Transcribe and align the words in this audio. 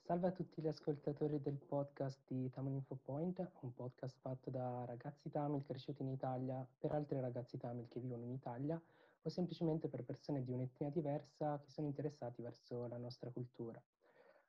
Salve 0.00 0.28
a 0.28 0.30
tutti 0.30 0.62
gli 0.62 0.68
ascoltatori 0.68 1.38
del 1.38 1.58
podcast 1.58 2.18
di 2.26 2.48
Tamil 2.48 2.76
Info 2.76 2.98
Point, 3.02 3.46
un 3.60 3.74
podcast 3.74 4.16
fatto 4.20 4.48
da 4.48 4.86
ragazzi 4.86 5.28
Tamil 5.28 5.62
cresciuti 5.64 6.00
in 6.00 6.08
Italia 6.08 6.66
per 6.78 6.92
altri 6.92 7.20
ragazzi 7.20 7.58
Tamil 7.58 7.88
che 7.88 8.00
vivono 8.00 8.24
in 8.24 8.30
Italia 8.30 8.80
o 9.20 9.28
semplicemente 9.28 9.88
per 9.88 10.02
persone 10.04 10.42
di 10.42 10.52
un'etnia 10.52 10.88
diversa 10.88 11.60
che 11.60 11.68
sono 11.70 11.88
interessati 11.88 12.40
verso 12.40 12.86
la 12.86 12.96
nostra 12.96 13.28
cultura. 13.28 13.78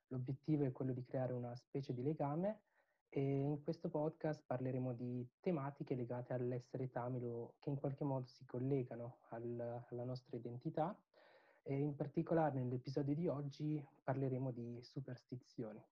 L'obiettivo 0.08 0.64
è 0.64 0.72
quello 0.72 0.94
di 0.94 1.04
creare 1.04 1.34
una 1.34 1.54
specie 1.56 1.92
di 1.92 2.02
legame 2.02 2.60
e 3.10 3.20
in 3.20 3.62
questo 3.62 3.90
podcast 3.90 4.42
parleremo 4.46 4.94
di 4.94 5.28
tematiche 5.40 5.94
legate 5.94 6.32
all'essere 6.32 6.88
tamilo 6.88 7.56
che 7.58 7.68
in 7.68 7.76
qualche 7.76 8.04
modo 8.04 8.26
si 8.28 8.46
collegano 8.46 9.18
al, 9.28 9.84
alla 9.90 10.04
nostra 10.04 10.38
identità 10.38 10.98
e 11.68 11.74
in 11.74 11.96
particolare 11.96 12.60
nell'episodio 12.60 13.12
di 13.14 13.26
oggi 13.26 13.84
parleremo 14.04 14.52
di 14.52 14.78
superstizioni. 14.82 15.82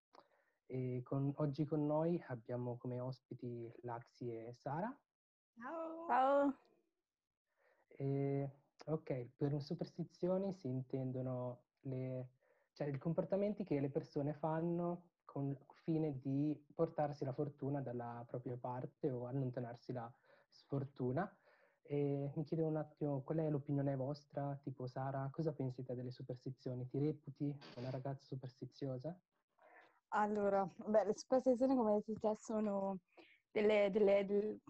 E 0.66 1.02
con, 1.02 1.32
oggi 1.38 1.64
con 1.64 1.84
noi 1.84 2.22
abbiamo 2.28 2.76
come 2.76 3.00
ospiti 3.00 3.70
Laxi 3.82 4.30
e 4.30 4.54
Sara. 4.54 4.96
Ciao! 5.58 6.06
Ciao! 6.06 6.58
E, 7.88 8.50
ok, 8.86 9.30
per 9.36 9.60
superstizioni 9.60 10.52
si 10.52 10.68
intendono 10.68 11.62
le, 11.80 12.28
cioè, 12.72 12.86
i 12.86 12.98
comportamenti 12.98 13.64
che 13.64 13.80
le 13.80 13.90
persone 13.90 14.32
fanno 14.32 15.10
con 15.24 15.48
il 15.48 15.58
fine 15.82 16.20
di 16.20 16.56
portarsi 16.72 17.24
la 17.24 17.32
fortuna 17.32 17.80
dalla 17.80 18.24
propria 18.28 18.56
parte 18.56 19.10
o 19.10 19.26
allontanarsi 19.26 19.92
la 19.92 20.10
sfortuna. 20.48 21.28
E 21.86 22.30
mi 22.34 22.44
chiedo 22.44 22.66
un 22.66 22.76
attimo 22.76 23.22
qual 23.22 23.38
è 23.38 23.50
l'opinione 23.50 23.94
vostra, 23.94 24.58
tipo 24.62 24.86
Sara, 24.86 25.28
cosa 25.30 25.52
pensi 25.52 25.84
te 25.84 25.94
delle 25.94 26.10
superstizioni? 26.10 26.88
Ti 26.88 26.98
reputi 26.98 27.54
una 27.76 27.90
ragazza 27.90 28.24
superstiziosa? 28.24 29.14
Allora, 30.08 30.66
beh, 30.76 31.04
le 31.04 31.12
superstizioni, 31.14 31.76
come 31.76 32.02
detto 32.04 32.18
te, 32.18 32.36
sono 32.40 33.00
delle, 33.50 33.90
delle, 33.90 34.24
delle, 34.24 34.60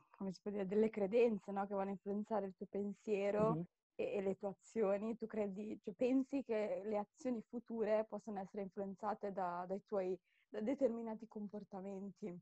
dire, 0.42 0.66
delle 0.66 0.90
credenze 0.90 1.52
no? 1.52 1.66
che 1.66 1.74
vanno 1.74 1.90
a 1.90 1.92
influenzare 1.92 2.46
il 2.46 2.54
tuo 2.56 2.66
pensiero 2.66 3.52
mm-hmm. 3.52 3.62
e, 3.94 4.12
e, 4.14 4.22
le 4.22 4.36
tue 4.36 4.48
azioni. 4.48 5.16
Tu 5.16 5.26
credi, 5.26 5.78
cioè, 5.82 5.94
pensi 5.94 6.42
che 6.42 6.82
le 6.84 6.98
azioni 6.98 7.40
future 7.48 8.06
possano 8.08 8.40
essere 8.40 8.62
influenzate 8.62 9.32
da, 9.32 9.64
dai 9.68 9.82
tuoi 9.86 10.18
da 10.48 10.60
determinati 10.60 11.28
comportamenti. 11.28 12.40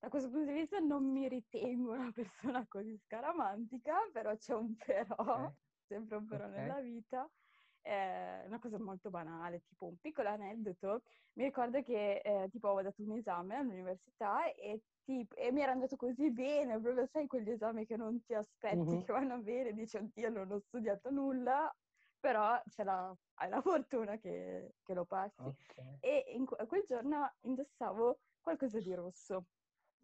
Da 0.00 0.08
questo 0.08 0.30
punto 0.30 0.50
di 0.50 0.58
vista 0.58 0.78
non 0.78 1.04
mi 1.04 1.28
ritengo 1.28 1.92
una 1.92 2.10
persona 2.10 2.64
così 2.66 2.96
scaramantica, 3.04 3.96
però 4.10 4.34
c'è 4.34 4.54
un 4.54 4.74
però, 4.74 5.14
okay. 5.18 5.52
sempre 5.86 6.16
un 6.16 6.26
però 6.26 6.46
okay. 6.46 6.58
nella 6.58 6.80
vita. 6.80 7.30
È 7.82 8.44
una 8.46 8.58
cosa 8.58 8.78
molto 8.78 9.10
banale, 9.10 9.62
tipo 9.68 9.86
un 9.86 9.98
piccolo 9.98 10.30
aneddoto. 10.30 11.02
Mi 11.34 11.44
ricordo 11.44 11.82
che 11.82 12.22
eh, 12.24 12.48
tipo 12.50 12.68
avevo 12.68 12.88
dato 12.88 13.02
un 13.02 13.12
esame 13.12 13.56
all'università 13.56 14.50
e, 14.52 14.80
tipo, 15.04 15.34
e 15.36 15.52
mi 15.52 15.60
era 15.60 15.72
andato 15.72 15.96
così 15.96 16.30
bene, 16.30 16.80
proprio 16.80 17.06
sai 17.06 17.26
quegli 17.26 17.50
esami 17.50 17.84
che 17.84 17.96
non 17.98 18.22
ti 18.24 18.32
aspetti 18.32 18.76
mm-hmm. 18.76 19.00
che 19.02 19.12
vanno 19.12 19.38
bene, 19.40 19.74
dici 19.74 19.98
oddio 19.98 20.30
non 20.30 20.50
ho 20.50 20.58
studiato 20.60 21.10
nulla, 21.10 21.74
però 22.18 22.58
l'ha, 22.76 23.16
hai 23.34 23.48
la 23.50 23.60
fortuna 23.60 24.16
che, 24.16 24.76
che 24.82 24.94
lo 24.94 25.04
passi. 25.04 25.42
Okay. 25.42 25.96
E 26.00 26.24
in, 26.34 26.46
quel 26.46 26.84
giorno 26.86 27.30
indossavo 27.40 28.18
qualcosa 28.40 28.78
di 28.78 28.94
rosso, 28.94 29.44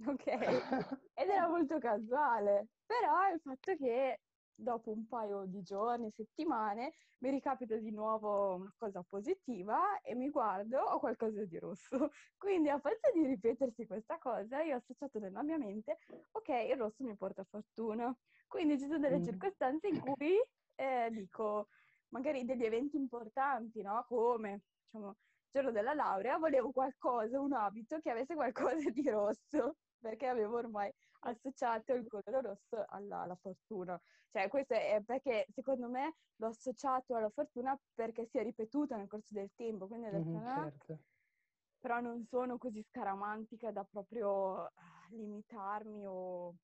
ok? 0.04 0.26
Ed 1.14 1.28
era 1.28 1.48
molto 1.48 1.78
casuale, 1.78 2.68
però 2.84 3.32
il 3.32 3.40
fatto 3.40 3.74
che 3.76 4.20
dopo 4.56 4.90
un 4.90 5.06
paio 5.06 5.44
di 5.46 5.62
giorni, 5.62 6.10
settimane, 6.10 6.94
mi 7.18 7.30
ricapita 7.30 7.76
di 7.76 7.90
nuovo 7.90 8.54
una 8.56 8.74
cosa 8.76 9.02
positiva 9.02 10.00
e 10.00 10.14
mi 10.14 10.30
guardo, 10.30 10.78
ho 10.78 10.98
qualcosa 10.98 11.44
di 11.44 11.58
rosso. 11.58 12.10
Quindi 12.36 12.68
a 12.70 12.78
forza 12.78 13.10
di 13.12 13.26
ripetersi 13.26 13.86
questa 13.86 14.18
cosa, 14.18 14.62
io 14.62 14.74
ho 14.74 14.78
associato 14.78 15.18
nella 15.18 15.42
mia 15.42 15.58
mente, 15.58 15.98
ok, 16.32 16.48
il 16.48 16.76
rosso 16.76 17.04
mi 17.04 17.16
porta 17.16 17.44
fortuna. 17.44 18.14
Quindi 18.46 18.78
ci 18.78 18.86
sono 18.86 18.98
delle 18.98 19.18
mm. 19.18 19.24
circostanze 19.24 19.88
in 19.88 20.00
cui 20.00 20.36
eh, 20.76 21.08
dico, 21.10 21.68
magari 22.08 22.44
degli 22.44 22.64
eventi 22.64 22.96
importanti, 22.96 23.82
no? 23.82 24.04
Come, 24.06 24.62
diciamo, 24.84 25.08
il 25.08 25.50
giorno 25.50 25.70
della 25.70 25.94
laurea, 25.94 26.38
volevo 26.38 26.70
qualcosa, 26.70 27.40
un 27.40 27.52
abito 27.52 27.98
che 28.00 28.10
avesse 28.10 28.34
qualcosa 28.34 28.90
di 28.90 29.08
rosso, 29.08 29.76
perché 29.98 30.26
avevo 30.26 30.56
ormai 30.56 30.92
associato 31.20 31.92
il 31.94 32.06
colore 32.06 32.40
rosso 32.40 32.84
alla, 32.88 33.20
alla, 33.20 33.36
fortuna. 33.36 34.00
Cioè, 34.30 34.48
questo 34.48 34.74
è 34.74 35.00
perché 35.04 35.46
secondo 35.54 35.88
me 35.88 36.16
l'ho 36.36 36.48
associato 36.48 37.14
alla 37.14 37.30
fortuna 37.30 37.78
perché 37.94 38.26
si 38.26 38.38
è 38.38 38.42
ripetuto 38.42 38.96
nel 38.96 39.08
corso 39.08 39.34
del 39.34 39.50
tempo, 39.54 39.86
quindi 39.86 40.10
detto, 40.10 40.28
mm-hmm, 40.28 40.54
certo. 40.54 40.98
però 41.78 42.00
non 42.00 42.24
sono 42.24 42.58
così 42.58 42.82
scaramantica 42.82 43.70
da 43.70 43.84
proprio 43.84 44.64
ah, 44.64 45.06
limitarmi 45.10 46.06
o... 46.06 46.54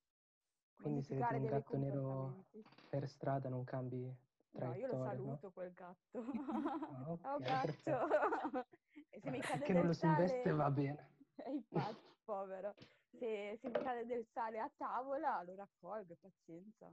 Quindi 0.75 1.01
se 1.03 1.15
vedi 1.15 1.35
un 1.35 1.45
gatto 1.45 1.77
nero 1.77 2.45
per 2.89 3.07
strada 3.07 3.47
non 3.47 3.63
cambi 3.63 4.13
No, 4.53 4.73
io 4.75 4.87
lo 4.87 5.03
saluto 5.03 5.39
no? 5.41 5.51
quel 5.51 5.73
gatto. 5.73 6.23
Ah, 6.93 7.09
okay, 7.09 7.31
oh 7.31 7.39
gatto! 7.39 8.67
se 9.21 9.29
mi 9.29 9.39
cade 9.39 9.63
che 9.63 9.73
non 9.73 9.85
lo 9.87 9.93
si 9.93 10.05
investe 10.05 10.51
va 10.51 10.69
bene. 10.69 11.09
Infatti, 11.47 11.97
povero. 12.23 12.75
Se, 13.17 13.57
se, 13.61 13.67
mi 13.67 13.83
cade 13.83 14.05
del 14.05 14.25
sale 14.31 14.59
a 14.59 14.71
tavola, 14.75 15.43
lo 15.43 15.55
raccolgo, 15.55 16.17
pazienza. 16.19 16.91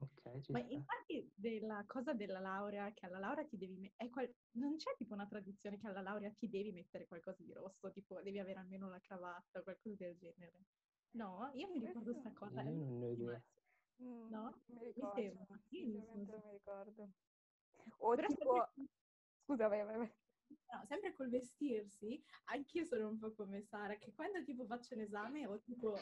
Ok, 0.00 0.48
Ma 0.50 0.60
infatti 0.60 1.28
della 1.34 1.82
cosa 1.86 2.12
della 2.12 2.38
laurea, 2.38 2.92
che 2.92 3.06
alla 3.06 3.18
laurea 3.18 3.44
ti 3.44 3.58
devi 3.58 3.76
mettere... 3.76 4.10
Qual... 4.10 4.32
Non 4.52 4.76
c'è 4.76 4.94
tipo 4.96 5.14
una 5.14 5.26
tradizione 5.26 5.76
che 5.76 5.88
alla 5.88 6.02
laurea 6.02 6.30
ti 6.30 6.48
devi 6.48 6.70
mettere 6.70 7.06
qualcosa 7.06 7.42
di 7.42 7.52
rosso, 7.52 7.90
tipo 7.90 8.20
devi 8.22 8.38
avere 8.38 8.60
almeno 8.60 8.88
la 8.88 9.00
cravatta 9.00 9.58
o 9.58 9.62
qualcosa 9.62 9.96
del 9.96 10.16
genere. 10.16 10.66
No, 11.12 11.50
io 11.54 11.68
mi 11.68 11.80
ricordo 11.80 12.12
questa 12.12 12.32
cosa. 12.32 12.62
Io 12.62 12.84
non 12.84 13.02
ho 13.02 13.10
idea. 13.10 13.42
Mm, 14.02 14.28
no? 14.30 14.60
Mi 14.66 14.84
ricordo, 14.84 15.20
mi, 15.20 15.22
sembra. 15.22 15.60
Io 15.70 15.86
mi 15.86 16.50
ricordo. 16.52 17.08
O 17.98 18.14
Però 18.14 18.28
tipo... 18.28 18.70
Sempre... 18.74 18.92
Scusa, 19.44 19.66
vai, 19.66 19.84
vai, 19.84 19.96
vai. 19.96 20.12
No, 20.48 20.84
sempre 20.86 21.12
col 21.12 21.28
vestirsi, 21.28 22.22
anch'io 22.44 22.84
sono 22.84 23.08
un 23.08 23.18
po' 23.18 23.32
come 23.34 23.62
Sara, 23.62 23.96
che 23.96 24.12
quando 24.12 24.42
tipo 24.44 24.66
faccio 24.66 24.94
un 24.94 25.00
esame 25.00 25.46
ho 25.46 25.60
tipo... 25.60 25.98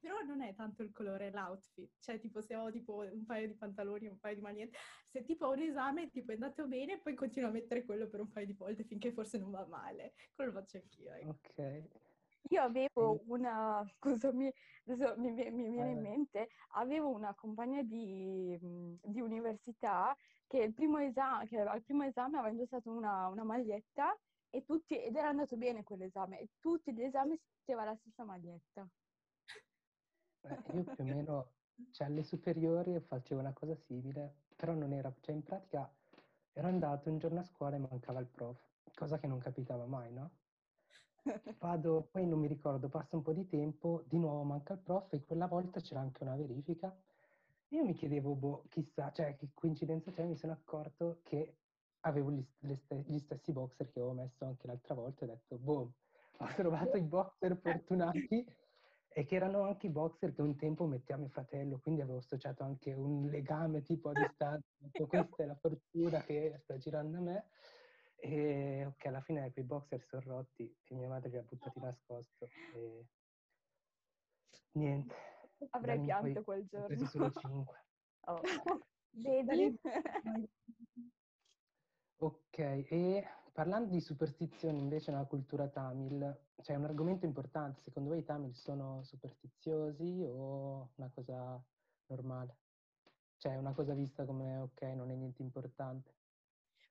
Però 0.00 0.22
non 0.22 0.40
è 0.40 0.54
tanto 0.54 0.82
il 0.82 0.92
colore, 0.92 1.30
l'outfit. 1.30 1.92
Cioè, 2.00 2.18
tipo, 2.18 2.40
se 2.40 2.56
ho 2.56 2.70
tipo 2.70 3.00
un 3.00 3.26
paio 3.26 3.46
di 3.48 3.54
pantaloni, 3.54 4.06
un 4.06 4.18
paio 4.18 4.36
di 4.36 4.40
magliette, 4.40 4.78
se 5.10 5.24
tipo 5.24 5.46
ho 5.46 5.52
un 5.52 5.60
esame, 5.60 6.08
tipo 6.08 6.30
è 6.30 6.34
andato 6.34 6.66
bene, 6.66 7.00
poi 7.02 7.14
continuo 7.14 7.50
a 7.50 7.52
mettere 7.52 7.84
quello 7.84 8.08
per 8.08 8.20
un 8.20 8.30
paio 8.30 8.46
di 8.46 8.54
volte 8.54 8.84
finché 8.84 9.12
forse 9.12 9.36
non 9.36 9.50
va 9.50 9.66
male. 9.66 10.14
Quello 10.34 10.52
lo 10.52 10.60
faccio 10.60 10.78
anch'io. 10.78 11.12
Ecco. 11.12 11.28
Ok. 11.28 12.03
Io 12.54 12.62
avevo 12.62 13.20
una, 13.26 13.84
scusami, 13.98 14.52
adesso 14.86 15.14
mi, 15.18 15.32
mi, 15.32 15.50
mi 15.50 15.70
viene 15.70 15.90
in 15.90 16.00
mente, 16.00 16.48
avevo 16.74 17.08
una 17.08 17.34
compagna 17.34 17.82
di, 17.82 18.56
di 19.02 19.20
università 19.20 20.16
che, 20.46 20.72
primo 20.72 20.98
esame, 20.98 21.48
che 21.48 21.58
al 21.58 21.82
primo 21.82 22.04
esame 22.04 22.38
aveva 22.38 22.52
indossato 22.52 22.92
una, 22.92 23.26
una 23.26 23.42
maglietta 23.42 24.16
e 24.50 24.62
tutti, 24.62 24.96
ed 25.02 25.16
era 25.16 25.30
andato 25.30 25.56
bene 25.56 25.82
quell'esame, 25.82 26.38
e 26.38 26.50
tutti 26.60 26.92
gli 26.94 27.02
esami 27.02 27.36
si 27.36 27.44
metteva 27.58 27.84
la 27.84 27.96
stessa 27.96 28.22
maglietta. 28.22 28.88
Eh, 30.42 30.62
io 30.74 30.84
più 30.84 31.02
o 31.02 31.06
meno, 31.06 31.54
cioè 31.90 32.06
alle 32.06 32.22
superiori 32.22 33.00
facevo 33.00 33.40
una 33.40 33.52
cosa 33.52 33.74
simile, 33.74 34.42
però 34.54 34.74
non 34.74 34.92
era, 34.92 35.12
cioè 35.20 35.34
in 35.34 35.42
pratica 35.42 35.92
ero 36.52 36.68
andato 36.68 37.10
un 37.10 37.18
giorno 37.18 37.40
a 37.40 37.42
scuola 37.42 37.74
e 37.74 37.80
mancava 37.80 38.20
il 38.20 38.28
prof, 38.28 38.60
cosa 38.94 39.18
che 39.18 39.26
non 39.26 39.40
capitava 39.40 39.86
mai, 39.86 40.12
no? 40.12 40.43
Vado, 41.58 42.08
poi 42.10 42.26
non 42.26 42.38
mi 42.38 42.46
ricordo, 42.46 42.88
passa 42.88 43.16
un 43.16 43.22
po' 43.22 43.32
di 43.32 43.46
tempo, 43.46 44.04
di 44.06 44.18
nuovo 44.18 44.42
manca 44.42 44.74
il 44.74 44.80
prof 44.80 45.12
e 45.12 45.24
quella 45.24 45.46
volta 45.46 45.80
c'era 45.80 46.00
anche 46.00 46.22
una 46.22 46.36
verifica. 46.36 46.94
Io 47.68 47.84
mi 47.84 47.94
chiedevo, 47.94 48.34
boh, 48.34 48.64
chissà, 48.68 49.10
cioè 49.10 49.34
che 49.36 49.48
coincidenza 49.54 50.10
c'è, 50.10 50.24
mi 50.24 50.36
sono 50.36 50.52
accorto 50.52 51.20
che 51.22 51.56
avevo 52.00 52.30
gli, 52.30 52.42
st- 52.42 53.08
gli 53.08 53.18
stessi 53.18 53.52
boxer 53.52 53.90
che 53.90 53.98
avevo 54.00 54.14
messo 54.14 54.44
anche 54.44 54.66
l'altra 54.66 54.94
volta 54.94 55.24
e 55.24 55.28
ho 55.28 55.32
detto, 55.32 55.58
boh, 55.58 55.92
ho 56.38 56.46
trovato 56.54 56.96
i 56.98 57.02
boxer 57.02 57.56
fortunati 57.56 58.46
e 59.16 59.24
che 59.24 59.34
erano 59.34 59.62
anche 59.62 59.86
i 59.86 59.90
boxer 59.90 60.34
che 60.34 60.42
un 60.42 60.56
tempo 60.56 60.86
metteva 60.86 61.18
mio 61.18 61.28
fratello, 61.28 61.78
quindi 61.78 62.02
avevo 62.02 62.18
associato 62.18 62.64
anche 62.64 62.92
un 62.92 63.26
legame 63.28 63.80
tipo 63.82 64.10
a 64.10 64.12
distanza, 64.12 64.66
questa 65.08 65.42
è 65.42 65.46
la 65.46 65.54
fortuna 65.54 66.20
che 66.20 66.58
sta 66.62 66.76
girando 66.76 67.16
a 67.16 67.20
me. 67.20 67.48
E 68.24 68.86
ok, 68.86 69.04
alla 69.04 69.20
fine 69.20 69.52
quei 69.52 69.66
boxer 69.66 70.02
sono 70.02 70.22
rotti 70.24 70.64
e 70.84 70.94
mia 70.94 71.08
madre 71.08 71.28
li 71.28 71.36
ha 71.36 71.42
buttati 71.42 71.78
nascosto. 71.78 72.48
E... 72.72 73.06
Niente. 74.72 75.14
Avrei 75.70 76.00
pianto 76.00 76.42
quel 76.42 76.64
giorno. 76.64 76.84
Ho 76.84 76.88
preso 76.88 77.06
solo 77.06 77.30
5. 77.30 77.82
Oh. 78.26 78.40
Vedi? 79.10 79.78
ok, 82.16 82.58
e 82.58 83.22
parlando 83.52 83.90
di 83.90 84.00
superstizioni 84.00 84.78
invece 84.78 85.10
nella 85.10 85.26
cultura 85.26 85.68
tamil, 85.68 86.46
cioè 86.62 86.76
un 86.76 86.84
argomento 86.84 87.26
importante, 87.26 87.82
secondo 87.82 88.08
voi 88.08 88.20
i 88.20 88.24
tamil 88.24 88.54
sono 88.54 89.02
superstiziosi 89.02 90.24
o 90.26 90.92
una 90.94 91.10
cosa 91.12 91.62
normale? 92.06 92.56
Cioè 93.36 93.56
una 93.56 93.74
cosa 93.74 93.92
vista 93.92 94.24
come 94.24 94.56
ok, 94.56 94.80
non 94.94 95.10
è 95.10 95.14
niente 95.14 95.42
importante? 95.42 96.14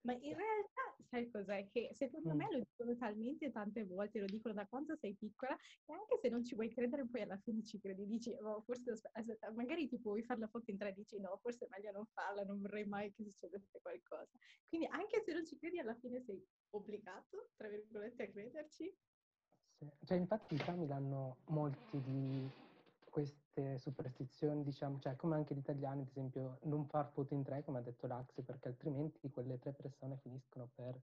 Ma 0.04 0.14
in 0.14 0.36
realtà, 0.36 0.73
sai 1.10 1.30
cos'è? 1.30 1.68
Che 1.70 1.92
secondo 1.94 2.34
Mm. 2.34 2.38
me 2.38 2.52
lo 2.52 2.60
dicono 2.60 2.96
talmente 2.98 3.52
tante 3.52 3.84
volte, 3.84 4.20
lo 4.20 4.26
dicono 4.26 4.54
da 4.54 4.66
quando 4.68 4.96
sei 4.96 5.16
piccola, 5.16 5.56
che 5.86 5.94
anche 5.94 6.18
se 6.18 6.30
non 6.30 6.44
ci 6.44 6.56
vuoi 6.56 6.70
credere, 6.70 7.08
poi 7.08 7.22
alla 7.22 7.38
fine 7.38 7.64
ci 7.64 7.80
credi, 7.80 8.06
dici, 8.06 8.36
oh, 8.42 8.62
forse, 8.62 8.92
aspe- 8.92 9.10
aspetta, 9.14 9.52
magari 9.52 9.88
tipo 9.88 10.10
vuoi 10.10 10.24
fare 10.24 10.40
la 10.40 10.48
foto 10.48 10.72
in 10.72 10.78
tre, 10.78 10.94
dici, 10.94 11.20
no, 11.20 11.38
forse 11.42 11.66
è 11.66 11.68
meglio 11.70 11.92
non 11.92 12.06
farla, 12.08 12.44
non 12.44 12.62
vorrei 12.62 12.86
mai 12.86 13.12
che 13.14 13.24
succedesse 13.24 13.80
qualcosa. 13.82 14.30
Quindi 14.68 14.88
anche 14.88 15.22
se 15.24 15.34
non 15.34 15.46
ci 15.46 15.58
credi, 15.58 15.80
alla 15.80 15.96
fine 15.96 16.22
sei 16.22 16.44
obbligato, 16.72 17.50
tra 17.56 17.68
virgolette, 17.68 18.24
a 18.24 18.28
crederci. 18.30 18.96
Sì. 19.78 19.92
Cioè, 20.06 20.18
infatti 20.18 20.56
i 20.56 20.58
Tamil 20.58 20.92
hanno 20.92 21.38
molti 21.48 22.02
di 22.02 22.50
queste 23.14 23.78
superstizioni, 23.78 24.64
diciamo, 24.64 24.98
cioè 24.98 25.16
come 25.16 25.36
anche 25.36 25.54
gli 25.54 25.60
italiani, 25.60 26.02
ad 26.02 26.08
esempio, 26.08 26.58
non 26.64 26.88
far 26.88 27.12
foto 27.12 27.36
in 27.36 27.44
tre, 27.44 27.64
come 27.64 27.78
ha 27.78 27.82
detto 27.82 28.08
Lax, 28.08 28.42
perché 28.42 28.70
altrimenti 28.70 29.30
quelle 29.30 29.60
tre 29.60 29.72
persone 29.72 30.18
finiscono 30.18 30.68
per 30.74 31.00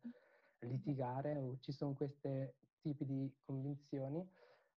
litigare 0.59 1.37
o 1.37 1.57
ci 1.61 1.71
sono 1.71 1.95
questi 1.95 2.53
tipi 2.81 3.07
di 3.07 3.33
convinzioni. 3.45 4.29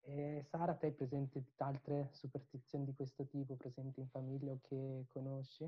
E 0.02 0.44
Sara, 0.44 0.76
te 0.76 0.88
hai 0.88 0.94
presente 0.94 1.44
altre 1.58 2.10
superstizioni 2.12 2.86
di 2.86 2.94
questo 2.94 3.26
tipo 3.26 3.56
presenti 3.56 4.00
in 4.00 4.10
famiglia 4.10 4.52
o 4.52 4.60
che 4.62 5.06
conosci? 5.08 5.68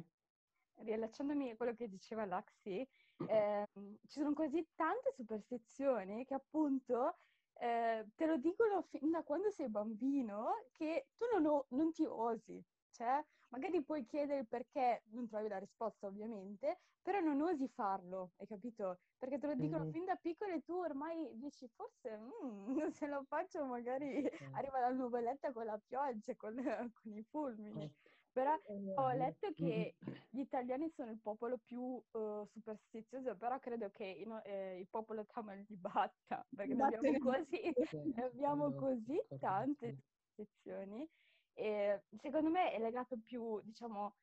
Riallacciandomi 0.75 1.49
a 1.49 1.55
quello 1.55 1.73
che 1.73 1.87
diceva 1.87 2.25
Laxi, 2.25 2.87
ehm, 3.27 3.97
ci 4.05 4.19
sono 4.19 4.33
così 4.33 4.67
tante 4.75 5.11
superstizioni 5.13 6.25
che 6.25 6.35
appunto 6.35 7.17
eh, 7.57 8.05
te 8.15 8.25
lo 8.25 8.37
dicono 8.37 8.81
fin 8.81 9.11
da 9.11 9.23
quando 9.23 9.49
sei 9.49 9.69
bambino 9.69 10.67
che 10.71 11.09
tu 11.15 11.25
non, 11.33 11.45
o- 11.45 11.65
non 11.69 11.91
ti 11.91 12.05
osi. 12.05 12.63
Cioè, 12.89 13.21
magari 13.49 13.83
puoi 13.83 14.05
chiedere 14.05 14.45
perché, 14.45 15.03
non 15.07 15.27
trovi 15.27 15.49
la 15.49 15.57
risposta 15.59 16.07
ovviamente, 16.07 16.77
però 17.01 17.19
non 17.19 17.41
osi 17.41 17.67
farlo, 17.67 18.33
hai 18.37 18.47
capito? 18.47 18.99
Perché 19.17 19.37
te 19.37 19.47
lo 19.47 19.55
dicono 19.55 19.85
Mhm. 19.85 19.91
fin 19.91 20.05
da 20.05 20.15
piccolo 20.15 20.53
e 20.53 20.61
tu 20.61 20.73
ormai 20.73 21.37
dici 21.37 21.67
forse 21.67 22.17
"Mm, 22.17 22.87
se 22.89 23.07
lo 23.07 23.23
faccio 23.25 23.65
magari 23.65 24.27
arriva 24.51 24.79
la 24.79 24.89
nuvoletta 24.91 25.51
con 25.51 25.65
la 25.65 25.77
pioggia, 25.79 26.35
con, 26.35 26.55
con 26.93 27.13
i 27.13 27.23
fulmini. 27.23 27.91
Però 28.35 28.53
ho 28.97 29.11
letto 29.13 29.53
che 29.53 29.95
gli 30.29 30.39
italiani 30.39 30.89
sono 30.89 31.09
il 31.11 31.21
popolo 31.21 31.57
più 31.57 32.03
eh, 32.11 32.43
superstizioso, 32.45 33.37
però 33.37 33.59
credo 33.59 33.89
che 33.91 34.21
no- 34.25 34.43
eh, 34.43 34.77
il 34.79 34.89
popolo 34.89 35.25
tamil 35.25 35.63
li 35.69 35.77
batta, 35.77 36.45
perché 36.53 36.73
ne 36.73 36.83
abbiamo 36.83 37.15
così, 37.17 37.73
Sì, 37.89 37.97
ne 38.01 38.23
abbiamo 38.25 38.73
così 38.73 39.17
tante 39.37 39.93
superstizioni. 40.33 41.09
E 41.53 42.03
secondo 42.17 42.49
me 42.49 42.71
è 42.71 42.79
legato 42.79 43.17
più, 43.23 43.61
diciamo, 43.61 44.17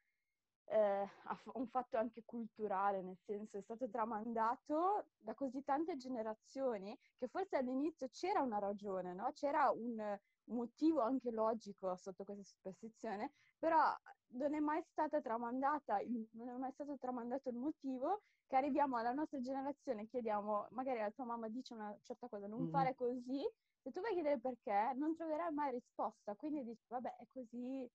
eh, 0.65 0.79
a 1.25 1.43
un 1.55 1.67
fatto 1.69 1.97
anche 1.97 2.23
culturale, 2.25 3.01
nel 3.03 3.17
senso 3.19 3.57
è 3.59 3.63
stato 3.63 3.89
tramandato 3.89 5.09
da 5.17 5.35
così 5.35 5.63
tante 5.65 5.97
generazioni 5.97 6.99
che 7.17 7.29
forse 7.29 7.57
all'inizio 7.57 8.09
c'era 8.09 8.43
una 8.43 8.59
ragione, 8.59 9.15
no? 9.15 9.31
C'era 9.33 9.71
un 9.71 10.19
motivo 10.45 11.01
anche 11.01 11.31
logico 11.31 11.97
sotto 11.97 12.25
questa 12.25 12.43
superstizione, 12.45 13.33
però 13.59 13.95
non 14.35 14.55
è 14.55 14.61
mai 14.61 14.83
stata 14.83 15.21
tramandata, 15.21 16.01
il- 16.01 16.29
non 16.33 16.49
è 16.49 16.57
mai 16.57 16.73
stato 16.73 16.97
tramandato 16.99 17.49
il 17.51 17.57
motivo 17.57 18.23
che 18.47 18.57
arriviamo 18.57 18.97
alla 18.97 19.13
nostra 19.13 19.41
generazione 19.41 20.03
e 20.03 20.07
chiediamo, 20.09 20.67
magari 20.71 20.99
la 21.01 21.11
tua 21.11 21.25
mamma 21.25 21.49
dice 21.49 21.75
una 21.75 21.97
certa 22.03 22.29
cosa, 22.29 22.47
non 22.47 22.63
Mhm. 22.63 22.71
fare 22.71 22.95
così, 22.95 23.41
se 23.83 23.91
tu 23.91 24.01
vai 24.01 24.11
a 24.13 24.15
chiedere 24.15 24.41
perché, 24.41 24.93
non 24.97 25.15
troverai 25.17 25.53
mai 25.53 25.73
risposta, 25.73 26.35
quindi 26.37 26.65
dici, 26.65 26.85
vabbè, 26.89 27.17
è 27.17 27.27
così, 27.33 27.89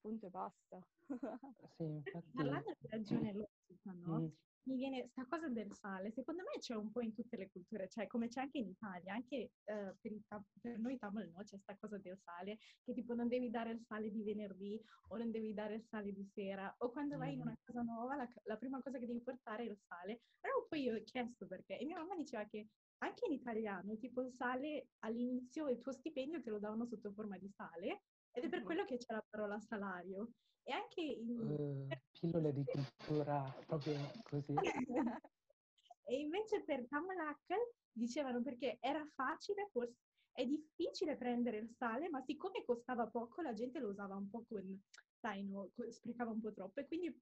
punto 0.00 0.26
e 0.26 0.30
basta. 0.30 0.78
Sì, 1.76 1.82
infatti... 1.84 2.30
Parlando 2.34 2.72
di 2.78 2.88
ragione 2.88 3.32
logica, 3.32 3.92
no? 3.92 4.18
Mm. 4.20 4.26
Mi 4.64 4.76
viene 4.76 5.08
sta 5.08 5.26
cosa 5.26 5.48
del 5.48 5.72
sale, 5.74 6.12
secondo 6.12 6.42
me 6.42 6.60
c'è 6.60 6.76
un 6.76 6.92
po' 6.92 7.00
in 7.00 7.12
tutte 7.12 7.36
le 7.36 7.50
culture, 7.50 7.88
cioè 7.88 8.06
come 8.06 8.28
c'è 8.28 8.42
anche 8.42 8.58
in 8.58 8.68
Italia, 8.68 9.12
anche 9.14 9.36
eh, 9.64 9.96
per, 10.00 10.12
i 10.12 10.22
tam- 10.28 10.44
per 10.60 10.78
noi 10.78 10.96
Tamil 10.98 11.30
no, 11.34 11.42
c'è 11.42 11.58
sta 11.58 11.76
cosa 11.76 11.98
del 11.98 12.16
sale, 12.16 12.58
che 12.84 12.92
tipo 12.94 13.12
non 13.14 13.26
devi 13.26 13.50
dare 13.50 13.72
il 13.72 13.80
sale 13.80 14.10
di 14.12 14.22
venerdì 14.22 14.80
o 15.08 15.16
non 15.16 15.32
devi 15.32 15.52
dare 15.52 15.74
il 15.74 15.84
sale 15.84 16.12
di 16.12 16.24
sera, 16.32 16.72
o 16.78 16.90
quando 16.92 17.18
vai 17.18 17.32
in 17.34 17.40
una 17.40 17.56
casa 17.60 17.82
nuova 17.82 18.14
la, 18.14 18.28
la 18.44 18.56
prima 18.56 18.80
cosa 18.80 18.98
che 19.00 19.06
devi 19.06 19.20
portare 19.22 19.64
è 19.64 19.70
il 19.70 19.78
sale. 19.84 20.20
Allora 20.40 20.66
poi 20.68 20.82
io 20.82 20.96
ho 20.96 21.02
chiesto 21.02 21.48
perché, 21.48 21.78
e 21.78 21.84
mia 21.84 21.98
mamma 21.98 22.14
diceva 22.14 22.44
che 22.44 22.68
anche 22.98 23.26
in 23.26 23.32
italiano, 23.32 23.96
tipo 23.96 24.22
il 24.22 24.32
sale 24.32 24.90
all'inizio 25.00 25.68
il 25.68 25.80
tuo 25.80 25.90
stipendio 25.92 26.40
te 26.40 26.50
lo 26.50 26.60
davano 26.60 26.86
sotto 26.86 27.12
forma 27.12 27.36
di 27.36 27.48
sale, 27.48 28.04
ed 28.32 28.44
è 28.44 28.48
per 28.48 28.62
quello 28.62 28.84
che 28.84 28.96
c'è 28.96 29.12
la 29.12 29.24
parola 29.28 29.58
salario. 29.60 30.32
E 30.64 30.72
anche 30.72 31.00
in... 31.00 31.86
Eh, 31.88 32.02
pillole 32.18 32.52
di 32.52 32.64
cultura 32.66 33.42
proprio 33.66 33.96
così. 34.22 34.54
E 36.04 36.18
invece 36.18 36.64
per 36.64 36.84
Tamalak 36.88 37.46
dicevano 37.92 38.42
perché 38.42 38.76
era 38.80 39.06
facile, 39.14 39.68
forse 39.70 39.94
è 40.32 40.44
difficile 40.46 41.16
prendere 41.16 41.58
il 41.58 41.70
sale, 41.70 42.08
ma 42.08 42.20
siccome 42.22 42.64
costava 42.64 43.06
poco, 43.06 43.42
la 43.42 43.52
gente 43.52 43.78
lo 43.78 43.90
usava 43.90 44.16
un 44.16 44.28
po' 44.28 44.44
con, 44.48 44.82
sai, 45.20 45.44
no, 45.44 45.70
sprecava 45.88 46.30
un 46.30 46.40
po' 46.40 46.52
troppo. 46.52 46.80
E 46.80 46.86
quindi 46.86 47.14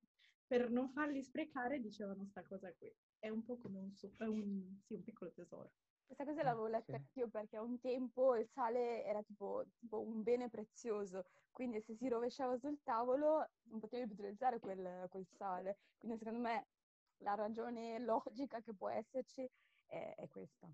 per 0.47 0.71
non 0.71 0.91
farli 0.91 1.23
sprecare 1.23 1.81
dicevano 1.81 2.25
sta 2.27 2.43
cosa 2.45 2.73
qui. 2.73 2.93
È 3.19 3.29
un 3.29 3.45
po' 3.45 3.59
come 3.59 3.79
un, 3.79 3.93
è 4.17 4.25
un, 4.25 4.81
sì, 4.85 4.95
un 4.95 5.03
piccolo 5.03 5.33
tesoro. 5.33 5.73
Questa 6.11 6.25
cosa 6.25 6.43
l'avevo 6.43 6.67
letta 6.67 6.97
Sì. 6.97 6.97
anch'io 6.97 7.29
perché 7.29 7.57
a 7.57 7.63
un 7.63 7.79
tempo 7.79 8.35
il 8.35 8.45
sale 8.49 9.05
era 9.05 9.23
tipo, 9.23 9.63
tipo 9.79 10.01
un 10.01 10.25
bene 10.25 10.49
prezioso, 10.49 11.23
quindi 11.53 11.81
se 11.81 11.95
si 11.95 12.09
rovesciava 12.09 12.57
sul 12.59 12.83
tavolo 12.83 13.47
non 13.69 13.79
potevi 13.79 14.07
più 14.07 14.15
utilizzare 14.15 14.59
quel, 14.59 15.07
quel 15.09 15.25
sale. 15.29 15.77
Quindi 15.97 16.19
secondo 16.19 16.41
me 16.41 16.67
la 17.19 17.35
ragione 17.37 18.01
logica 18.01 18.61
che 18.61 18.75
può 18.75 18.89
esserci 18.89 19.49
è, 19.87 20.15
è 20.17 20.27
questa. 20.27 20.69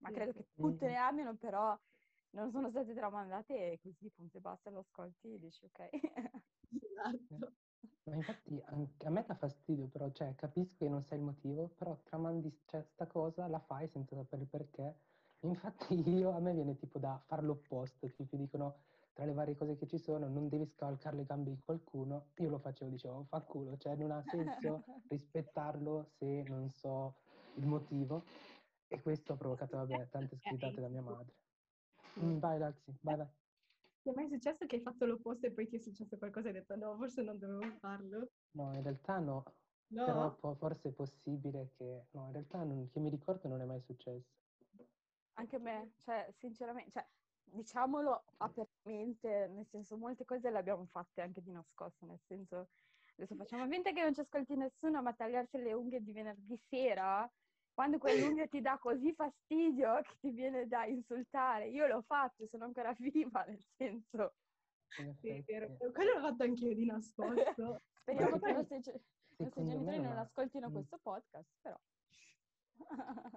Ma 0.00 0.10
Sì, 0.10 0.12
credo 0.12 0.32
che 0.32 0.48
tutte 0.58 0.86
ne 0.86 0.98
abbiano, 0.98 1.34
però 1.38 1.74
non 2.32 2.50
sono 2.50 2.68
state 2.68 2.92
tramandate 2.94 3.72
e 3.72 3.78
così 3.78 4.10
punto 4.10 4.36
e 4.36 4.40
basta, 4.40 4.68
lo 4.68 4.80
ascolti 4.80 5.32
e 5.34 5.38
dici 5.38 5.64
ok. 5.64 5.88
Esatto. 6.80 7.36
Ma 8.04 8.16
infatti 8.16 8.60
anche 8.66 9.06
a 9.06 9.10
me 9.10 9.24
dà 9.26 9.34
fastidio, 9.34 9.86
però, 9.88 10.10
cioè, 10.10 10.34
capisco 10.34 10.84
che 10.84 10.88
non 10.88 11.02
sai 11.02 11.18
il 11.18 11.24
motivo, 11.24 11.68
però 11.68 12.00
tramandi 12.02 12.62
cioè, 12.66 12.82
sta 12.82 13.06
cosa, 13.06 13.46
la 13.46 13.60
fai 13.60 13.86
senza 13.88 14.16
sapere 14.16 14.42
il 14.42 14.48
perché. 14.48 14.96
Infatti 15.40 15.94
io, 16.10 16.30
a 16.30 16.40
me 16.40 16.52
viene 16.52 16.76
tipo 16.76 16.98
da 16.98 17.18
fare 17.26 17.42
l'opposto, 17.42 18.10
tipo 18.12 18.36
dicono, 18.36 18.74
tra 19.12 19.24
le 19.24 19.32
varie 19.34 19.56
cose 19.56 19.76
che 19.76 19.86
ci 19.86 19.98
sono, 19.98 20.28
non 20.28 20.48
devi 20.48 20.66
scavalcare 20.66 21.16
le 21.16 21.24
gambe 21.24 21.50
di 21.50 21.58
qualcuno, 21.58 22.30
io 22.36 22.48
lo 22.50 22.58
facevo, 22.58 22.90
dicevo, 22.90 23.24
fa 23.24 23.40
culo, 23.42 23.76
cioè 23.76 23.94
non 23.96 24.10
ha 24.10 24.22
senso 24.22 24.82
rispettarlo 25.08 26.04
se 26.04 26.42
non 26.42 26.68
so 26.68 27.14
il 27.54 27.66
motivo. 27.66 28.24
E 28.88 29.00
questo 29.00 29.32
ha 29.34 29.36
provocato, 29.36 29.76
vabbè, 29.76 30.08
tante 30.08 30.36
sgridate 30.36 30.80
da 30.80 30.88
mia 30.88 31.02
madre. 31.02 31.34
Mm, 32.20 32.38
vai 32.38 32.58
Laxi, 32.58 32.92
vai, 33.02 33.16
vai. 33.16 33.28
Ti 34.02 34.10
è 34.10 34.12
mai 34.12 34.28
successo 34.28 34.66
che 34.66 34.76
hai 34.76 34.82
fatto 34.82 35.06
l'opposto 35.06 35.46
e 35.46 35.52
poi 35.52 35.66
ti 35.66 35.76
è 35.76 35.78
successo 35.78 36.18
qualcosa 36.18 36.48
e 36.48 36.50
hai 36.50 36.58
detto 36.58 36.76
no, 36.76 36.96
forse 36.96 37.22
non 37.22 37.38
dovevo 37.38 37.70
farlo? 37.78 38.28
No, 38.54 38.72
in 38.74 38.82
realtà 38.82 39.18
no, 39.18 39.42
No? 39.90 40.04
però 40.04 40.34
po- 40.36 40.54
forse 40.54 40.88
è 40.90 40.92
possibile 40.92 41.70
che... 41.76 42.06
No, 42.12 42.26
in 42.26 42.32
realtà 42.32 42.64
non, 42.64 42.88
che 42.90 43.00
mi 43.00 43.10
ricordo 43.10 43.48
non 43.48 43.60
è 43.60 43.64
mai 43.64 43.80
successo. 43.80 44.40
Anche 45.34 45.56
a 45.56 45.58
me, 45.58 45.92
cioè, 45.98 46.28
sinceramente, 46.38 46.90
cioè, 46.90 47.08
diciamolo 47.44 48.24
apertamente, 48.38 49.48
nel 49.48 49.66
senso, 49.66 49.96
molte 49.96 50.24
cose 50.24 50.50
le 50.50 50.58
abbiamo 50.58 50.86
fatte 50.86 51.22
anche 51.22 51.40
di 51.42 51.50
nascosto, 51.50 52.04
nel 52.06 52.20
senso, 52.26 52.68
adesso 53.16 53.34
facciamo 53.36 53.66
finta 53.68 53.92
che 53.92 54.02
non 54.02 54.12
ci 54.14 54.20
ascolti 54.20 54.54
nessuno, 54.56 55.00
ma 55.02 55.14
tagliarsi 55.14 55.58
le 55.58 55.72
unghie 55.72 56.00
di 56.02 56.12
venerdì 56.12 56.56
sera, 56.56 57.30
quando 57.74 57.98
quell'unghia 57.98 58.46
ti 58.48 58.60
dà 58.60 58.78
così 58.78 59.12
fastidio 59.14 60.00
che 60.02 60.16
ti 60.20 60.30
viene 60.30 60.66
da 60.66 60.84
insultare, 60.86 61.68
io 61.68 61.86
l'ho 61.86 62.02
fatto, 62.02 62.46
sono 62.46 62.64
ancora 62.64 62.94
viva, 62.98 63.44
nel 63.44 63.62
senso, 63.76 64.34
Sì, 65.20 65.42
vero. 65.46 65.76
Quello 65.76 66.14
l'ho 66.14 66.20
fatto 66.20 66.42
anch'io 66.44 66.74
di 66.74 66.84
nascosto. 66.84 67.80
speriamo 68.02 68.38
che 68.38 68.50
i 68.50 68.54
nostri, 68.54 68.80
genitori 69.36 70.00
non 70.00 70.18
ascoltino 70.18 70.68
mm, 70.68 70.72
questo 70.72 70.98
podcast, 71.02 71.48
però. 71.60 71.78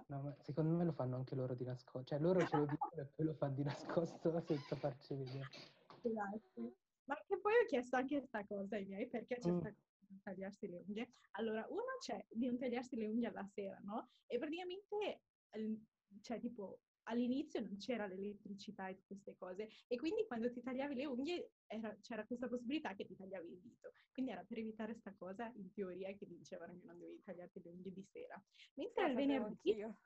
no, 0.08 0.22
ma 0.22 0.34
secondo 0.40 0.76
me 0.76 0.84
lo 0.84 0.92
fanno 0.92 1.16
anche 1.16 1.34
loro 1.34 1.54
di 1.54 1.64
nascosto. 1.64 2.04
Cioè 2.04 2.18
loro 2.18 2.44
ce 2.46 2.56
lo 2.56 2.66
dicono 2.66 3.02
e 3.02 3.06
poi 3.06 3.26
lo 3.26 3.34
fanno 3.34 3.54
di 3.54 3.62
nascosto 3.62 4.40
senza 4.40 4.76
farci 4.76 5.14
vedere. 5.14 5.48
Esatto. 6.02 6.74
Ma 7.04 7.14
che 7.24 7.38
poi 7.38 7.52
ho 7.62 7.66
chiesto 7.66 7.96
anche 7.96 8.18
questa 8.18 8.44
cosa 8.44 8.76
ai 8.76 8.84
miei, 8.84 9.06
perché 9.06 9.36
c'è 9.36 9.50
Mm. 9.50 9.58
sta 9.58 9.68
cosa 9.72 9.95
non 10.08 10.20
tagliarsi 10.22 10.68
le 10.68 10.78
unghie. 10.78 11.08
Allora, 11.32 11.66
uno 11.68 11.96
c'è 12.00 12.24
di 12.30 12.46
non 12.46 12.58
tagliarsi 12.58 12.96
le 12.96 13.06
unghie 13.06 13.28
alla 13.28 13.46
sera, 13.46 13.78
no? 13.84 14.10
E 14.26 14.38
praticamente, 14.38 15.22
ehm, 15.50 15.84
cioè 16.20 16.40
tipo, 16.40 16.80
all'inizio 17.08 17.60
non 17.60 17.76
c'era 17.76 18.06
l'elettricità 18.06 18.88
e 18.88 18.94
tutte 18.96 19.06
queste 19.14 19.36
cose, 19.36 19.68
e 19.86 19.96
quindi 19.96 20.26
quando 20.26 20.50
ti 20.50 20.60
tagliavi 20.60 20.94
le 20.94 21.06
unghie 21.06 21.52
era- 21.66 21.96
c'era 22.00 22.26
questa 22.26 22.48
possibilità 22.48 22.94
che 22.94 23.06
ti 23.06 23.14
tagliavi 23.16 23.48
il 23.48 23.60
dito. 23.60 23.92
Quindi 24.12 24.32
era 24.32 24.44
per 24.44 24.58
evitare 24.58 24.94
sta 24.94 25.14
cosa, 25.14 25.52
in 25.54 25.72
teoria, 25.72 26.12
che 26.14 26.26
dicevano 26.26 26.78
che 26.78 26.84
non 26.86 26.98
dovevi 26.98 27.22
tagliarti 27.22 27.60
le 27.62 27.70
unghie 27.70 27.92
di 27.92 28.02
sera. 28.04 28.42
Mentre 28.74 29.02
Lo 29.04 29.08
il 29.10 29.14
venerdì... 29.14 29.70
anch'io. 29.70 30.00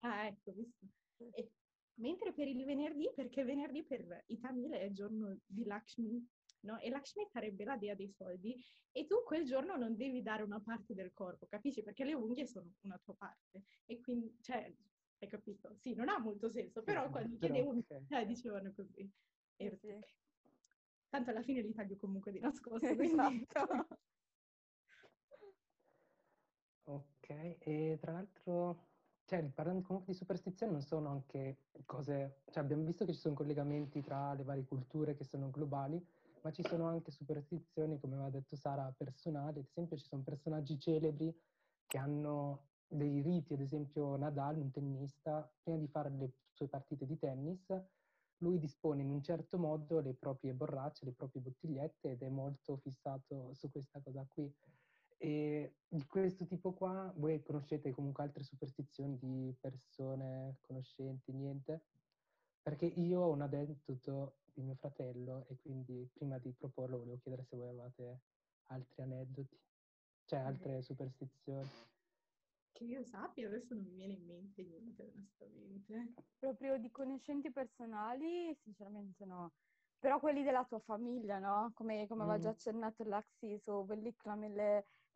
Ah, 0.00 0.26
ecco, 0.26 0.52
visto. 0.52 0.86
Sì. 1.16 1.28
E- 1.30 1.52
mentre 1.98 2.32
per 2.32 2.46
il 2.46 2.64
venerdì, 2.64 3.10
perché 3.14 3.42
venerdì 3.42 3.84
per 3.84 4.24
i 4.26 4.38
Tamil 4.38 4.70
è 4.72 4.82
il 4.82 4.94
giorno 4.94 5.40
di 5.46 5.64
Lakshmi, 5.64 6.28
no? 6.60 6.78
E 6.78 6.88
Lakshmi 6.88 7.26
sarebbe 7.26 7.64
la 7.64 7.76
dea 7.76 7.94
dei 7.94 8.10
soldi 8.10 8.56
e 8.92 9.06
tu 9.06 9.22
quel 9.24 9.44
giorno 9.44 9.76
non 9.76 9.96
devi 9.96 10.22
dare 10.22 10.42
una 10.42 10.60
parte 10.60 10.94
del 10.94 11.12
corpo, 11.12 11.46
capisci? 11.46 11.82
Perché 11.82 12.04
le 12.04 12.14
unghie 12.14 12.46
sono 12.46 12.72
una 12.82 12.98
tua 13.02 13.14
parte 13.14 13.62
e 13.86 14.00
quindi, 14.00 14.36
cioè, 14.40 14.72
hai 15.18 15.28
capito? 15.28 15.74
Sì, 15.76 15.94
non 15.94 16.08
ha 16.08 16.18
molto 16.18 16.48
senso, 16.48 16.82
però 16.82 17.08
quando 17.10 17.36
chiedevo, 17.36 17.70
okay. 17.70 18.04
eh, 18.08 18.26
dicevano 18.26 18.72
così. 18.74 19.10
E 19.56 19.76
sì. 19.76 19.98
Tanto 21.08 21.30
alla 21.30 21.42
fine 21.42 21.62
li 21.62 21.72
taglio 21.72 21.96
comunque 21.96 22.32
di 22.32 22.40
nascosto, 22.40 22.78
quindi... 22.96 23.46
Esatto. 23.48 23.86
ok, 26.84 27.28
e 27.60 27.98
tra 28.00 28.12
l'altro 28.12 28.94
cioè, 29.26 29.42
parlando 29.42 29.82
comunque 29.82 30.12
di 30.12 30.18
superstizioni, 30.18 30.70
non 30.70 30.82
sono 30.82 31.10
anche 31.10 31.64
cose, 31.84 32.42
cioè 32.50 32.62
abbiamo 32.62 32.84
visto 32.84 33.04
che 33.04 33.12
ci 33.12 33.18
sono 33.18 33.34
collegamenti 33.34 34.00
tra 34.00 34.32
le 34.34 34.44
varie 34.44 34.64
culture 34.64 35.16
che 35.16 35.24
sono 35.24 35.50
globali, 35.50 36.00
ma 36.46 36.52
ci 36.52 36.62
sono 36.62 36.86
anche 36.86 37.10
superstizioni, 37.10 37.98
come 37.98 38.14
aveva 38.14 38.30
detto 38.30 38.54
Sara, 38.54 38.94
personali. 38.96 39.58
Ad 39.58 39.66
esempio 39.66 39.96
ci 39.96 40.06
sono 40.06 40.22
personaggi 40.22 40.78
celebri 40.78 41.36
che 41.84 41.98
hanno 41.98 42.68
dei 42.86 43.20
riti, 43.20 43.54
ad 43.54 43.60
esempio 43.60 44.14
Nadal, 44.14 44.56
un 44.56 44.70
tennista, 44.70 45.52
prima 45.60 45.76
di 45.76 45.88
fare 45.88 46.08
le 46.10 46.34
sue 46.52 46.68
partite 46.68 47.04
di 47.04 47.18
tennis, 47.18 47.66
lui 48.38 48.58
dispone 48.58 49.02
in 49.02 49.10
un 49.10 49.22
certo 49.22 49.58
modo 49.58 49.98
le 49.98 50.14
proprie 50.14 50.54
borracce, 50.54 51.04
le 51.04 51.14
proprie 51.14 51.42
bottigliette 51.42 52.12
ed 52.12 52.22
è 52.22 52.28
molto 52.28 52.76
fissato 52.76 53.52
su 53.52 53.68
questa 53.68 54.00
cosa 54.00 54.24
qui. 54.28 54.48
E 55.18 55.78
di 55.88 56.06
questo 56.06 56.46
tipo 56.46 56.74
qua, 56.74 57.12
voi 57.16 57.42
conoscete 57.42 57.90
comunque 57.90 58.22
altre 58.22 58.44
superstizioni 58.44 59.18
di 59.18 59.52
persone, 59.58 60.58
conoscenti, 60.60 61.32
niente? 61.32 61.82
Perché 62.66 62.86
io 62.86 63.20
ho 63.20 63.30
un 63.30 63.42
aneddoto 63.42 64.38
di 64.52 64.60
mio 64.60 64.74
fratello 64.74 65.44
e 65.46 65.56
quindi 65.62 66.10
prima 66.12 66.36
di 66.38 66.50
proporlo 66.50 66.98
volevo 66.98 67.16
chiedere 67.18 67.44
se 67.44 67.56
voi 67.56 67.68
avevate 67.68 68.22
altri 68.64 69.02
aneddoti, 69.02 69.56
cioè 70.24 70.40
altre 70.40 70.82
superstizioni. 70.82 71.68
Che 72.72 72.82
io 72.82 73.04
sappia, 73.04 73.46
adesso 73.46 73.72
non 73.72 73.84
mi 73.84 73.94
viene 73.94 74.14
in 74.14 74.24
mente 74.24 74.64
niente, 74.64 75.04
onestamente. 75.04 76.14
Proprio 76.40 76.76
di 76.78 76.90
conoscenti 76.90 77.52
personali, 77.52 78.52
sinceramente 78.64 79.24
no. 79.24 79.52
Però 80.00 80.18
quelli 80.18 80.42
della 80.42 80.64
tua 80.64 80.80
famiglia, 80.80 81.38
no? 81.38 81.70
Come, 81.72 82.08
come 82.08 82.24
mm. 82.24 82.28
aveva 82.28 82.42
già 82.42 82.48
accennato 82.48 83.04
l'Axis 83.04 83.64
o 83.68 83.84
quelli 83.84 84.12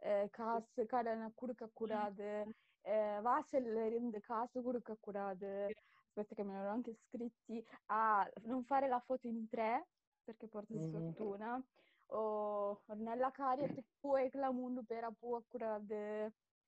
e, 0.02 0.28
kas 0.30 0.86
care 0.86 1.16
na 1.16 1.32
kurka 1.34 1.68
curade, 1.74 2.46
eh, 2.82 3.18
Vasel 3.20 4.10
de 4.12 4.20
kas 4.20 4.52
kurka 4.52 4.94
curade. 5.00 5.74
Aspetta 6.20 6.42
che 6.42 6.48
me 6.48 6.54
l'hanno 6.54 6.70
anche 6.70 6.94
scritti. 7.08 7.64
A 7.86 8.30
non 8.42 8.64
fare 8.64 8.88
la 8.88 9.00
foto 9.00 9.26
in 9.26 9.48
tre, 9.48 9.88
perché 10.22 10.46
porta 10.48 10.74
mm. 10.74 10.82
sfortuna. 10.82 11.64
O 12.12 12.82
nella 12.96 13.30
caria 13.30 13.68
te 13.68 13.84
puoi 14.00 14.28
la 14.32 14.50
mondo 14.50 14.82
per 14.82 15.04
a 15.04 15.10
può. 15.16 15.40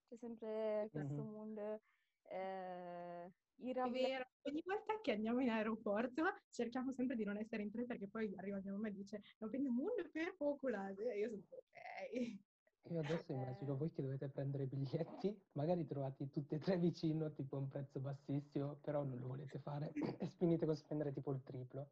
C'è 0.09 0.17
sempre 0.17 0.89
questo 0.91 1.15
mm-hmm. 1.15 1.33
mondo. 1.33 1.81
Eh, 2.29 3.25
è 3.25 3.91
vero, 3.91 4.27
ogni 4.43 4.63
volta 4.65 5.01
che 5.01 5.13
andiamo 5.13 5.41
in 5.41 5.51
aeroporto 5.51 6.25
cerchiamo 6.51 6.91
sempre 6.91 7.15
di 7.15 7.25
non 7.25 7.37
essere 7.37 7.63
in 7.63 7.71
tre 7.71 7.85
perché 7.85 8.09
poi 8.09 8.33
arriva 8.37 8.61
mia 8.61 8.73
mamma 8.73 8.89
e 8.89 8.93
dice 8.93 9.23
non 9.39 9.51
prendo 9.51 9.71
mondo 9.71 10.09
per 10.11 10.35
poculare 10.37 11.15
e 11.15 11.19
io 11.19 11.29
sono 11.29 11.43
ok. 11.49 12.52
Io 12.91 12.99
adesso 12.99 13.33
immagino 13.33 13.77
voi 13.77 13.91
che 13.91 14.03
dovete 14.03 14.29
prendere 14.29 14.65
i 14.65 14.67
biglietti, 14.67 15.41
magari 15.53 15.87
trovate 15.87 16.29
tutti 16.29 16.55
e 16.55 16.59
tre 16.59 16.77
vicino, 16.77 17.33
tipo 17.33 17.57
a 17.57 17.61
un 17.61 17.69
prezzo 17.69 18.01
bassissimo, 18.01 18.75
però 18.77 19.03
non 19.05 19.19
lo 19.19 19.29
volete 19.29 19.59
fare 19.61 19.93
e 20.19 20.27
finite 20.27 20.67
con 20.67 20.77
spendere 20.77 21.13
tipo 21.13 21.31
il 21.33 21.43
triplo. 21.43 21.91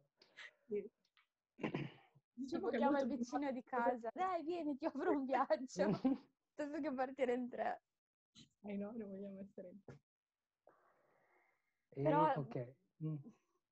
Sì. 0.67 0.89
Diciamo 2.33 2.69
che 2.69 2.77
chiama 2.77 3.01
il 3.01 3.07
vicino 3.07 3.51
di 3.51 3.63
casa, 3.63 4.09
dai 4.13 4.43
vieni 4.43 4.75
ti 4.75 4.85
offro 4.85 5.11
un 5.11 5.25
viaggio, 5.25 5.89
piuttosto 6.55 6.81
che 6.81 6.93
partire 6.93 7.33
in 7.33 7.49
tre. 7.49 7.83
Eh 8.61 8.75
no, 8.75 8.91
non 8.95 9.09
vogliamo 9.09 9.39
essere 9.39 9.69
in 9.69 9.81
tre. 9.83 9.99
Però, 11.89 12.33
ok. 12.35 12.75
Mm. 13.03 13.15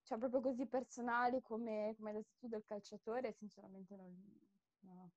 Cioè 0.03 0.17
proprio 0.17 0.41
così 0.41 0.67
personali 0.67 1.41
come, 1.41 1.93
come 1.97 2.09
hai 2.09 2.15
detto 2.17 2.33
tu 2.39 2.47
del 2.47 2.63
calciatore, 2.65 3.31
sinceramente 3.33 3.95
non... 3.95 4.39
No. 4.81 5.11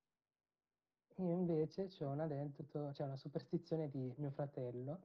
Io 1.17 1.31
invece 1.31 1.89
ho 2.01 2.09
un 2.09 2.21
aneddoto, 2.21 2.91
c'è 2.93 3.05
una 3.05 3.17
superstizione 3.17 3.91
di 3.91 4.13
mio 4.17 4.31
fratello. 4.31 4.99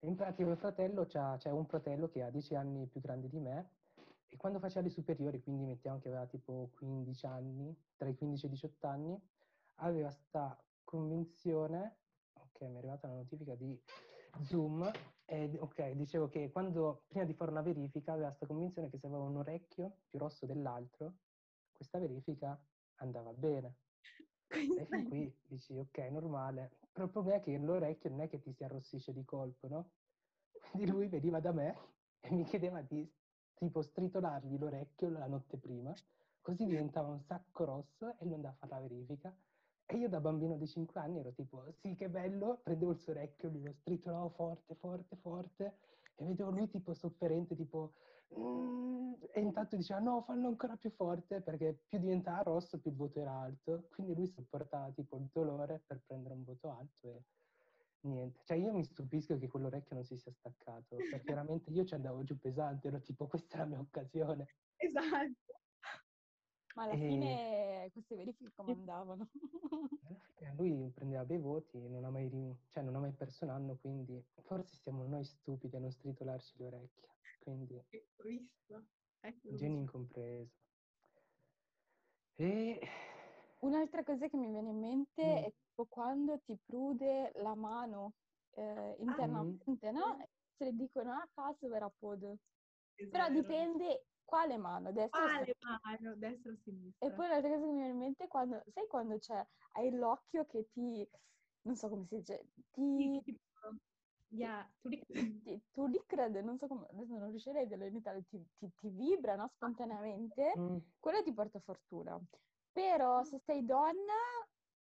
In 0.00 0.14
pratica 0.14 0.44
mio 0.44 0.56
fratello 0.56 1.06
c'ha, 1.06 1.36
c'è 1.38 1.50
un 1.50 1.64
fratello 1.64 2.08
che 2.08 2.22
ha 2.22 2.30
10 2.30 2.54
anni 2.54 2.86
più 2.86 3.00
grande 3.00 3.28
di 3.28 3.38
me 3.38 3.70
e 4.28 4.36
quando 4.36 4.58
faceva 4.58 4.82
le 4.82 4.90
superiori, 4.90 5.40
quindi 5.42 5.64
mettiamo 5.64 6.00
che 6.00 6.08
aveva 6.08 6.26
tipo 6.26 6.70
15 6.76 7.26
anni, 7.26 7.76
tra 7.96 8.08
i 8.08 8.14
15 8.14 8.44
e 8.44 8.48
i 8.48 8.50
18 8.50 8.86
anni, 8.86 9.20
aveva 9.76 10.08
questa 10.08 10.62
convinzione, 10.84 11.96
ok 12.34 12.60
mi 12.62 12.74
è 12.74 12.78
arrivata 12.78 13.08
la 13.08 13.14
notifica 13.14 13.54
di 13.54 13.78
Zoom, 14.42 14.90
e, 15.24 15.56
ok 15.58 15.90
dicevo 15.92 16.28
che 16.28 16.50
quando 16.50 17.04
prima 17.08 17.24
di 17.24 17.34
fare 17.34 17.50
una 17.50 17.62
verifica 17.62 18.12
aveva 18.12 18.28
questa 18.28 18.46
convinzione 18.46 18.90
che 18.90 18.98
se 18.98 19.06
aveva 19.06 19.22
un 19.22 19.36
orecchio 19.36 19.98
più 20.08 20.18
rosso 20.18 20.46
dell'altro, 20.46 21.12
questa 21.72 21.98
verifica 21.98 22.58
andava 22.96 23.32
bene. 23.32 23.76
E 24.52 24.86
fin 24.86 25.08
qui 25.08 25.34
dici, 25.46 25.76
ok, 25.78 25.98
normale. 26.10 26.72
Però 26.92 27.06
il 27.06 27.10
problema 27.10 27.38
è 27.38 27.42
che 27.42 27.56
l'orecchio 27.56 28.10
non 28.10 28.20
è 28.20 28.28
che 28.28 28.40
ti 28.40 28.52
si 28.52 28.64
arrossisce 28.64 29.12
di 29.12 29.24
colpo, 29.24 29.68
no? 29.68 29.90
Quindi 30.70 30.90
lui 30.90 31.08
veniva 31.08 31.40
da 31.40 31.52
me 31.52 31.76
e 32.20 32.30
mi 32.30 32.44
chiedeva 32.44 32.82
di 32.82 33.10
tipo 33.54 33.80
stritolargli 33.80 34.58
l'orecchio 34.58 35.08
la 35.08 35.26
notte 35.26 35.56
prima, 35.56 35.94
così 36.40 36.66
diventava 36.66 37.08
un 37.08 37.20
sacco 37.20 37.64
rosso 37.64 38.18
e 38.18 38.24
lui 38.24 38.34
andava 38.34 38.54
a 38.58 38.66
fare 38.66 38.82
la 38.82 38.88
verifica. 38.88 39.34
E 39.86 39.96
io 39.96 40.08
da 40.08 40.20
bambino 40.20 40.56
di 40.56 40.66
5 40.66 41.00
anni 41.00 41.18
ero 41.18 41.32
tipo, 41.32 41.64
sì 41.80 41.94
che 41.94 42.08
bello, 42.08 42.60
prendevo 42.62 42.92
il 42.92 42.98
suo 42.98 43.12
orecchio, 43.12 43.48
gli 43.50 43.62
lo 43.62 43.72
stritolavo 43.72 44.30
forte, 44.30 44.74
forte, 44.74 45.16
forte, 45.16 45.76
e 46.14 46.24
vedevo 46.24 46.50
lui 46.50 46.68
tipo 46.68 46.94
sofferente, 46.94 47.56
tipo, 47.56 47.92
Mm, 48.38 49.14
e 49.32 49.40
intanto 49.40 49.76
diceva 49.76 50.00
no, 50.00 50.22
fallo 50.22 50.48
ancora 50.48 50.76
più 50.76 50.90
forte 50.90 51.40
perché 51.40 51.82
più 51.86 51.98
diventava 51.98 52.42
rosso 52.42 52.78
più 52.78 52.90
il 52.90 52.96
voto 52.96 53.20
era 53.20 53.32
alto. 53.32 53.88
Quindi 53.90 54.14
lui 54.14 54.26
sopportava 54.26 54.90
tipo 54.90 55.16
il 55.16 55.28
dolore 55.32 55.82
per 55.86 56.02
prendere 56.06 56.34
un 56.34 56.44
voto 56.44 56.70
alto 56.70 57.08
e 57.08 57.22
niente. 58.00 58.40
Cioè 58.44 58.56
io 58.56 58.72
mi 58.72 58.84
stupisco 58.84 59.38
che 59.38 59.48
quell'orecchio 59.48 59.96
non 59.96 60.04
si 60.04 60.16
sia 60.16 60.32
staccato 60.32 60.96
perché 60.96 61.22
veramente 61.36 61.70
io 61.70 61.84
ci 61.84 61.94
andavo 61.94 62.22
giù 62.24 62.38
pesante, 62.38 62.88
ero 62.88 63.00
tipo 63.00 63.26
questa 63.26 63.56
è 63.56 63.58
la 63.60 63.66
mia 63.66 63.80
occasione. 63.80 64.46
Esatto. 64.76 65.51
Ma 66.74 66.84
alla 66.84 66.94
e... 66.94 66.98
fine 66.98 67.88
queste 67.92 68.16
verifiche 68.16 68.52
come 68.54 68.72
andavano? 68.72 69.28
lui 70.56 70.90
prendeva 70.90 71.24
bei 71.24 71.38
voti, 71.38 71.88
non 71.88 72.04
ha 72.04 72.10
mai, 72.10 72.30
cioè, 72.68 72.82
non 72.82 72.94
ha 72.96 73.00
mai 73.00 73.12
perso 73.12 73.44
un 73.44 73.50
anno, 73.50 73.76
quindi 73.76 74.22
forse 74.42 74.76
siamo 74.76 75.06
noi 75.06 75.24
stupidi 75.24 75.76
a 75.76 75.80
non 75.80 75.90
stritolarci 75.90 76.58
le 76.58 76.66
orecchie. 76.66 77.08
Quindi, 77.40 77.82
visto. 78.22 78.84
Ecco 79.20 79.54
genio 79.54 79.78
incompreso. 79.78 80.50
E... 82.34 82.80
Un'altra 83.60 84.02
cosa 84.02 84.28
che 84.28 84.36
mi 84.36 84.50
viene 84.50 84.70
in 84.70 84.78
mente 84.78 85.24
mm. 85.24 85.44
è 85.44 85.52
tipo 85.52 85.86
quando 85.86 86.40
ti 86.40 86.58
prude 86.64 87.30
la 87.36 87.54
mano 87.54 88.14
eh, 88.54 88.96
internamente, 88.98 89.88
ah, 89.88 89.92
no? 89.92 90.28
Se 90.56 90.64
le 90.64 90.72
dicono 90.72 91.12
a 91.12 91.28
caso 91.32 91.68
verrà 91.68 91.90
pod. 91.96 92.22
Esatto. 92.94 93.10
Però 93.10 93.30
dipende 93.30 94.06
quale 94.32 94.56
mano, 94.56 94.92
destra 94.92 95.20
quale 95.20 95.50
o 95.50 95.78
mano, 95.82 96.16
destra 96.16 96.52
o 96.52 96.56
sinistra. 96.56 97.06
E 97.06 97.12
poi 97.12 97.26
un'altra 97.26 97.50
cosa 97.50 97.60
che 97.60 97.70
mi 97.70 97.76
viene 97.76 97.90
in 97.90 97.98
mente 97.98 98.24
è 98.24 98.28
quando, 98.28 98.62
sai 98.72 98.86
quando 98.86 99.18
c'è, 99.18 99.46
hai 99.72 99.90
l'occhio 99.90 100.46
che 100.46 100.70
ti, 100.72 101.06
non 101.62 101.76
so 101.76 101.90
come 101.90 102.06
si 102.06 102.16
dice, 102.16 102.46
ti... 102.70 103.22
Yeah, 104.28 104.66
tu 104.80 105.86
li 105.86 106.02
credi, 106.06 106.42
non 106.42 106.56
so 106.56 106.66
come, 106.66 106.86
adesso 106.90 107.12
non 107.18 107.28
riuscirei 107.28 107.64
a 107.64 107.66
dirlo 107.66 107.84
in 107.84 107.96
Italia, 107.96 108.22
ti, 108.26 108.42
ti, 108.56 108.72
ti 108.80 108.88
vibra 108.88 109.36
no, 109.36 109.50
spontaneamente, 109.54 110.54
mm. 110.58 110.76
quello 110.98 111.22
ti 111.22 111.34
porta 111.34 111.60
fortuna. 111.60 112.18
Però 112.72 113.22
se 113.24 113.38
sei 113.44 113.66
donna 113.66 114.16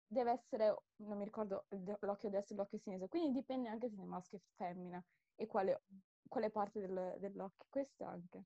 deve 0.06 0.32
essere, 0.32 0.76
non 0.98 1.18
mi 1.18 1.24
ricordo, 1.24 1.68
l'occhio 2.02 2.30
destro 2.30 2.56
e 2.56 2.58
l'occhio 2.58 2.80
sinistro, 2.80 3.08
quindi 3.08 3.32
dipende 3.32 3.70
anche 3.70 3.88
se 3.88 3.96
sei 3.96 4.06
maschio 4.06 4.40
o 4.40 4.42
femmina 4.58 5.02
e 5.36 5.46
quale, 5.46 5.84
quale 6.28 6.50
parte 6.50 6.82
del, 6.82 7.16
dell'occhio, 7.18 7.66
questo 7.70 8.04
anche. 8.04 8.44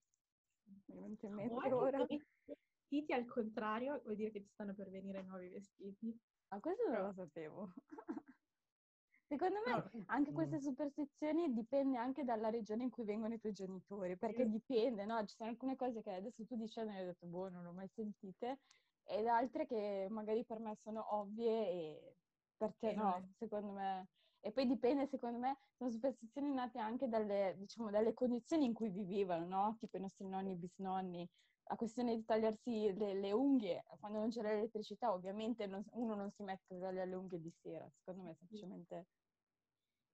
Mi 0.86 1.18
è 1.18 1.26
in 1.26 1.34
mente 1.34 1.74
ora. 1.74 2.06
Vestiti 2.06 3.14
al 3.14 3.26
contrario 3.26 4.02
vuol 4.04 4.16
dire 4.16 4.32
che 4.32 4.42
ci 4.42 4.50
stanno 4.50 4.74
per 4.74 4.90
venire 4.90 5.22
nuovi 5.24 5.48
vestiti. 5.50 6.18
Ah, 6.50 6.60
questo 6.60 6.90
non 6.90 7.02
lo 7.04 7.14
sapevo. 7.14 7.74
Secondo 9.32 9.60
me 9.66 9.72
no. 9.72 10.04
anche 10.08 10.34
queste 10.34 10.60
superstizioni 10.60 11.54
dipende 11.54 11.98
anche 11.98 12.26
dalla 12.26 12.50
regione 12.50 12.84
in 12.84 12.90
cui 12.90 13.06
vengono 13.06 13.34
i 13.34 13.40
tuoi 13.40 13.54
genitori, 13.54 14.18
perché 14.18 14.46
dipende, 14.50 15.06
no? 15.06 15.24
Ci 15.26 15.36
sono 15.36 15.50
alcune 15.50 15.78
cose 15.78 16.02
che 16.02 16.12
adesso 16.12 16.46
tu 16.46 16.58
dici 16.58 16.80
e 16.80 16.90
hai 16.90 17.06
detto, 17.06 17.28
boh, 17.28 17.48
non 17.48 17.64
l'ho 17.64 17.72
mai 17.72 17.88
sentite, 17.88 18.60
ed 19.06 19.26
altre 19.28 19.66
che 19.66 20.08
magari 20.10 20.44
per 20.44 20.60
me 20.60 20.76
sono 20.76 21.16
ovvie 21.16 21.70
e 21.70 22.16
per 22.58 22.76
te 22.78 22.94
no, 22.94 23.32
secondo 23.38 23.72
me. 23.72 24.10
E 24.44 24.52
poi 24.52 24.66
dipende, 24.66 25.06
secondo 25.08 25.38
me, 25.38 25.58
sono 25.78 25.92
superstizioni 25.92 26.52
nate 26.52 26.80
anche 26.80 27.08
dalle, 27.08 27.56
diciamo, 27.58 27.92
dalle 27.92 28.14
condizioni 28.14 28.66
in 28.66 28.74
cui 28.74 28.90
vivevano, 28.90 29.46
no? 29.48 29.78
Tipo 29.80 29.98
i 29.98 30.02
nostri 30.02 30.28
nonni 30.28 30.52
e 30.54 30.56
bisnonni. 30.56 31.30
la 31.72 31.76
questione 31.76 32.16
di 32.16 32.26
tagliarsi 32.26 32.94
le, 32.94 33.14
le 33.14 33.32
unghie, 33.32 33.86
quando 34.00 34.20
non 34.20 34.30
c'era 34.30 34.50
l'elettricità, 34.50 35.14
ovviamente 35.14 35.68
non, 35.68 35.84
uno 35.92 36.16
non 36.16 36.30
si 36.32 36.44
mette 36.44 36.76
a 36.76 36.80
tagliare 36.80 37.10
le 37.10 37.16
unghie 37.16 37.40
di 37.40 37.52
sera, 37.62 37.90
secondo 37.98 38.24
me 38.24 38.36
semplicemente... 38.36 39.08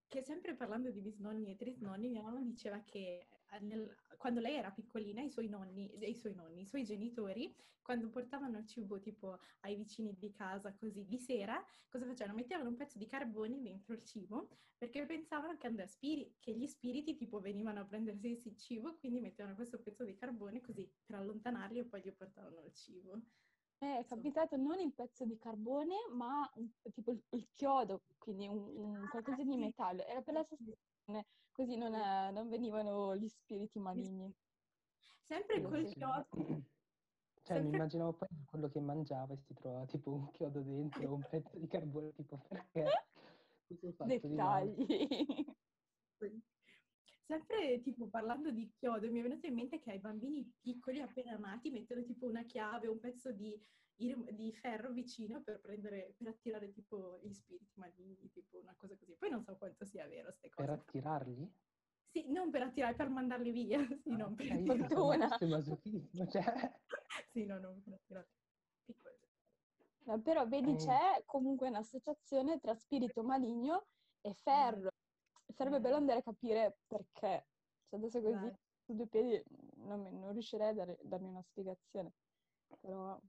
Che 0.07 0.23
sempre 0.23 0.55
parlando 0.55 0.89
di 0.91 1.01
bisnonni 1.01 1.51
e 1.51 1.55
trisnonni, 1.57 2.09
mia 2.09 2.21
mamma 2.21 2.41
diceva 2.41 2.79
che 2.85 3.27
nel, 3.61 3.95
quando 4.17 4.39
lei 4.39 4.55
era 4.55 4.71
piccolina 4.71 5.21
i 5.21 5.29
suoi 5.29 5.47
nonni, 5.47 5.91
i 6.01 6.15
suoi 6.15 6.33
nonni, 6.33 6.61
i 6.61 6.65
suoi 6.65 6.83
genitori, 6.83 7.55
quando 7.81 8.09
portavano 8.09 8.57
il 8.57 8.67
cibo 8.67 8.99
tipo 8.99 9.39
ai 9.61 9.75
vicini 9.75 10.13
di 10.17 10.31
casa 10.31 10.73
così 10.73 11.05
di 11.05 11.17
sera, 11.17 11.63
cosa 11.87 12.05
facevano? 12.05 12.37
Mettevano 12.37 12.69
un 12.69 12.75
pezzo 12.75 12.97
di 12.97 13.07
carbone 13.07 13.61
dentro 13.61 13.93
il 13.93 14.03
cibo 14.03 14.49
perché 14.77 15.05
pensavano 15.05 15.57
che, 15.57 15.87
spiri- 15.87 16.35
che 16.39 16.53
gli 16.53 16.67
spiriti 16.67 17.15
tipo 17.15 17.39
venivano 17.39 17.79
a 17.79 17.85
prendersi 17.85 18.41
il 18.43 18.57
cibo, 18.57 18.97
quindi 18.97 19.21
mettevano 19.21 19.55
questo 19.55 19.79
pezzo 19.79 20.03
di 20.03 20.15
carbone 20.15 20.61
così 20.61 20.87
per 21.05 21.15
allontanarli 21.15 21.79
e 21.79 21.85
poi 21.85 22.01
gli 22.01 22.11
portavano 22.11 22.61
il 22.63 22.73
cibo. 22.73 23.21
Eh, 23.79 23.99
è 23.99 24.05
capitato 24.05 24.57
non 24.57 24.79
il 24.79 24.91
pezzo 24.93 25.23
di 25.23 25.37
carbone, 25.37 25.95
ma 26.11 26.49
un, 26.55 26.69
tipo 26.93 27.11
il, 27.11 27.23
il, 27.29 27.47
chiodo, 27.53 28.01
quindi 28.17 28.47
un, 28.47 28.57
un 28.57 28.95
ah, 28.95 29.09
qualcosa 29.09 29.43
di 29.43 29.55
metallo. 29.55 30.03
Era 30.05 30.21
per 30.21 30.33
la 30.33 30.43
sostituzione, 30.43 30.96
così 31.51 31.75
non, 31.75 31.93
è, 31.93 32.31
non 32.31 32.49
venivano 32.49 33.15
gli 33.15 33.27
spiriti 33.27 33.79
maligni. 33.79 34.33
Sempre 35.25 35.61
col 35.61 35.85
chiodo. 35.85 36.27
Cioè, 37.47 37.55
Sempre... 37.55 37.71
mi 37.71 37.75
immaginavo 37.77 38.11
poi 38.11 38.27
quello 38.45 38.67
che 38.67 38.81
mangiava 38.81 39.33
e 39.33 39.37
si 39.37 39.53
trovava 39.53 39.85
tipo 39.85 40.11
un 40.11 40.29
chiodo 40.31 40.59
dentro, 40.59 41.13
un 41.13 41.25
pezzo 41.29 41.57
di 41.57 41.67
carbone, 41.67 42.11
tipo 42.11 42.37
perché? 42.49 43.07
Dettagli. 44.03 45.55
Sempre 47.27 47.81
tipo 47.81 48.07
parlando 48.07 48.51
di 48.51 48.71
chiodo, 48.71 49.11
mi 49.11 49.19
è 49.19 49.21
venuto 49.21 49.47
in 49.47 49.53
mente 49.53 49.79
che 49.79 49.91
ai 49.91 49.99
bambini 49.99 50.49
piccoli 50.61 51.01
appena 51.01 51.35
nati 51.35 51.69
mettono 51.69 52.01
tipo 52.03 52.25
una 52.25 52.43
chiave, 52.43 52.87
un 52.87 52.99
pezzo 52.99 53.33
di, 53.33 53.61
di 53.93 54.53
ferro 54.53 54.93
vicino 54.93 55.41
per 55.41 55.59
prendere, 55.59 56.13
per 56.17 56.29
attirare 56.29 56.71
tipo 56.71 57.19
gli 57.21 57.33
spiriti 57.33 57.73
maligni, 57.75 58.31
tipo 58.31 58.59
una 58.59 58.73
cosa 58.77 58.95
così. 58.95 59.13
Poi 59.19 59.29
non 59.29 59.43
so 59.43 59.57
quanto 59.57 59.83
sia 59.83 60.07
vero 60.07 60.29
queste 60.29 60.49
cose. 60.49 60.67
Per 60.67 60.79
attirarli? 60.79 61.53
Sì, 62.05 62.31
non 62.31 62.49
per 62.49 62.61
attirare, 62.61 62.95
per 62.95 63.09
mandarli 63.09 63.51
via. 63.51 63.77
Sì, 64.01 64.11
ah, 64.11 64.15
non 64.15 64.33
per 64.33 64.63
fortuna. 64.63 65.27
Cioè... 65.37 66.79
sì, 67.29 67.45
no, 67.45 67.59
non 67.59 67.83
per 67.83 67.93
attirarli. 67.93 68.31
No, 70.05 70.21
però 70.21 70.47
vedi, 70.47 70.71
eh. 70.71 70.75
c'è 70.77 71.23
comunque 71.25 71.67
un'associazione 71.67 72.61
tra 72.61 72.73
spirito 72.73 73.21
maligno 73.21 73.87
e 74.21 74.33
ferro 74.33 74.91
sarebbe 75.57 75.79
bello 75.79 75.95
andare 75.95 76.19
a 76.19 76.23
capire 76.23 76.77
perché. 76.85 77.47
Cioè, 77.89 77.99
adesso 77.99 78.21
così, 78.21 78.53
su 78.85 78.93
due 78.93 79.07
piedi, 79.07 79.43
non, 79.77 80.03
non 80.03 80.31
riuscirei 80.31 80.69
a 80.69 80.73
dare, 80.73 80.97
darmi 81.01 81.29
una 81.29 81.41
spiegazione. 81.41 82.13
Però... 82.79 83.19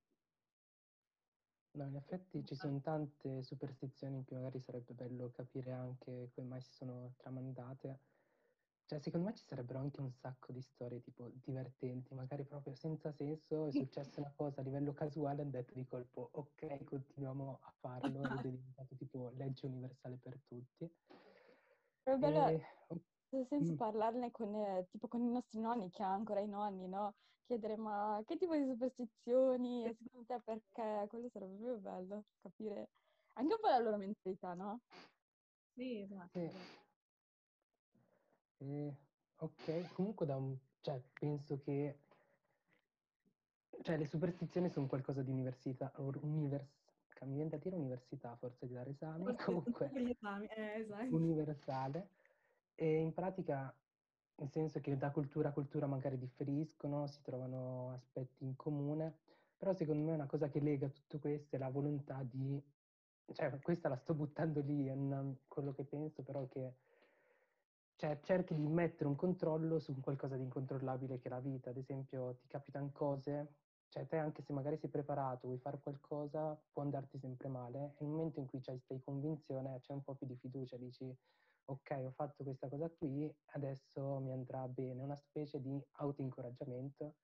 No, 1.70 1.86
in 1.86 1.96
effetti 1.96 2.44
ci 2.44 2.54
sono 2.54 2.80
tante 2.80 3.42
superstizioni 3.42 4.16
in 4.16 4.24
cui 4.24 4.36
magari 4.36 4.60
sarebbe 4.60 4.94
bello 4.94 5.30
capire 5.30 5.72
anche 5.72 6.30
come 6.34 6.46
mai 6.46 6.60
si 6.60 6.72
sono 6.72 7.14
tramandate. 7.16 8.00
Cioè, 8.84 8.98
secondo 9.00 9.26
me 9.26 9.34
ci 9.34 9.44
sarebbero 9.44 9.78
anche 9.78 10.00
un 10.00 10.10
sacco 10.10 10.50
di 10.50 10.62
storie 10.62 11.00
tipo 11.00 11.30
divertenti, 11.34 12.14
magari 12.14 12.44
proprio 12.44 12.74
senza 12.74 13.12
senso, 13.12 13.66
è 13.66 13.70
successa 13.70 14.20
una 14.20 14.32
cosa 14.34 14.60
a 14.60 14.64
livello 14.64 14.92
casuale, 14.94 15.42
hanno 15.42 15.50
detto 15.50 15.74
di 15.74 15.84
colpo, 15.86 16.30
ok, 16.32 16.84
continuiamo 16.84 17.58
a 17.62 17.74
farlo 17.80 18.22
ed 18.22 18.32
è 18.38 18.48
diventato 18.48 18.96
tipo 18.96 19.30
legge 19.34 19.66
universale 19.66 20.16
per 20.16 20.40
tutti. 20.46 20.90
Sarebbe 22.08 22.32
bello, 22.32 22.48
e... 22.48 22.66
nel 23.30 23.46
senso, 23.46 23.72
mm. 23.72 23.76
parlarne 23.76 24.30
con, 24.30 24.54
eh, 24.54 24.86
tipo 24.90 25.08
con 25.08 25.20
i 25.20 25.30
nostri 25.30 25.60
nonni, 25.60 25.90
che 25.90 26.02
ha 26.02 26.10
ancora 26.10 26.40
i 26.40 26.48
nonni, 26.48 26.88
no? 26.88 27.16
Chiedere, 27.44 27.76
ma 27.76 28.22
che 28.24 28.38
tipo 28.38 28.56
di 28.56 28.64
superstizioni, 28.64 29.84
e 29.84 29.94
secondo 29.94 30.26
te 30.26 30.40
perché? 30.42 31.06
Quello 31.08 31.28
sarebbe 31.28 31.56
proprio 31.56 31.78
bello, 31.78 32.24
capire 32.40 32.88
anche 33.34 33.52
un 33.52 33.60
po' 33.60 33.68
la 33.68 33.78
loro 33.78 33.98
mentalità, 33.98 34.54
no? 34.54 34.80
Sì, 35.74 36.00
esatto. 36.00 36.38
Sì. 36.38 36.50
Eh, 38.64 38.96
ok, 39.36 39.92
comunque 39.92 40.24
da 40.24 40.36
un... 40.36 40.56
cioè, 40.80 40.98
penso 41.12 41.60
che... 41.60 42.00
Cioè, 43.82 43.98
le 43.98 44.06
superstizioni 44.06 44.70
sono 44.70 44.86
qualcosa 44.86 45.22
di 45.22 45.30
università, 45.30 45.92
univers, 45.96 46.77
mi 47.26 47.34
viene 47.34 47.50
da 47.50 47.56
dire 47.56 47.76
università, 47.76 48.36
forse 48.36 48.66
di 48.66 48.74
dare 48.74 48.90
esami, 48.90 49.24
forse 49.24 49.44
comunque 49.44 49.90
esami. 49.94 50.46
Eh, 50.46 50.80
esatto. 50.80 51.14
universale. 51.14 52.10
E 52.74 52.98
in 52.98 53.12
pratica, 53.12 53.74
nel 54.36 54.50
senso 54.50 54.80
che 54.80 54.96
da 54.96 55.10
cultura 55.10 55.48
a 55.48 55.52
cultura 55.52 55.86
magari 55.86 56.18
differiscono, 56.18 57.06
si 57.06 57.20
trovano 57.22 57.92
aspetti 57.92 58.44
in 58.44 58.54
comune, 58.56 59.18
però 59.56 59.72
secondo 59.72 60.04
me 60.04 60.12
una 60.14 60.26
cosa 60.26 60.48
che 60.48 60.60
lega 60.60 60.88
tutto 60.88 61.18
questo 61.18 61.56
è 61.56 61.58
la 61.58 61.70
volontà 61.70 62.22
di, 62.22 62.62
cioè 63.32 63.58
questa 63.60 63.88
la 63.88 63.96
sto 63.96 64.14
buttando 64.14 64.60
lì, 64.60 64.86
è 64.86 64.92
una, 64.92 65.24
quello 65.48 65.72
che 65.72 65.84
penso, 65.84 66.22
però 66.22 66.46
che 66.46 66.74
cioè, 67.98 68.20
cerchi 68.22 68.54
di 68.54 68.64
mettere 68.68 69.08
un 69.08 69.16
controllo 69.16 69.80
su 69.80 69.98
qualcosa 70.00 70.36
di 70.36 70.44
incontrollabile 70.44 71.18
che 71.18 71.26
è 71.26 71.30
la 71.30 71.40
vita. 71.40 71.70
Ad 71.70 71.78
esempio, 71.78 72.36
ti 72.36 72.46
capitano 72.46 72.90
cose 72.92 73.54
cioè 73.88 74.06
te 74.06 74.16
anche 74.16 74.42
se 74.42 74.52
magari 74.52 74.76
sei 74.76 74.90
preparato, 74.90 75.46
vuoi 75.46 75.58
fare 75.58 75.80
qualcosa, 75.80 76.60
può 76.70 76.82
andarti 76.82 77.18
sempre 77.18 77.48
male. 77.48 77.94
E 77.98 78.04
nel 78.04 78.10
momento 78.10 78.38
in 78.40 78.46
cui 78.46 78.60
c'hai 78.60 78.80
questa 78.84 79.04
convinzione, 79.04 79.80
c'è 79.80 79.92
un 79.92 80.02
po' 80.02 80.14
più 80.14 80.26
di 80.26 80.36
fiducia, 80.36 80.76
dici 80.76 81.16
ok, 81.70 82.02
ho 82.04 82.10
fatto 82.10 82.44
questa 82.44 82.68
cosa 82.68 82.88
qui, 82.90 83.30
adesso 83.52 84.20
mi 84.20 84.32
andrà 84.32 84.66
bene, 84.68 85.02
una 85.02 85.16
specie 85.16 85.60
di 85.60 85.82
auto-incoraggiamento. 85.92 87.16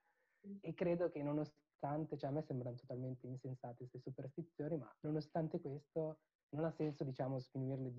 E 0.61 0.75
credo 0.75 1.09
che 1.09 1.23
nonostante, 1.23 2.19
cioè 2.19 2.29
a 2.29 2.33
me 2.33 2.43
sembrano 2.43 2.77
totalmente 2.77 3.27
insensate 3.27 3.77
queste 3.77 3.99
superstizioni, 3.99 4.77
ma 4.77 4.95
nonostante 5.01 5.61
questo 5.61 6.19
non 6.51 6.65
ha 6.65 6.71
senso, 6.71 7.05
diciamo, 7.05 7.39
sminuire 7.39 7.83
le, 7.83 7.93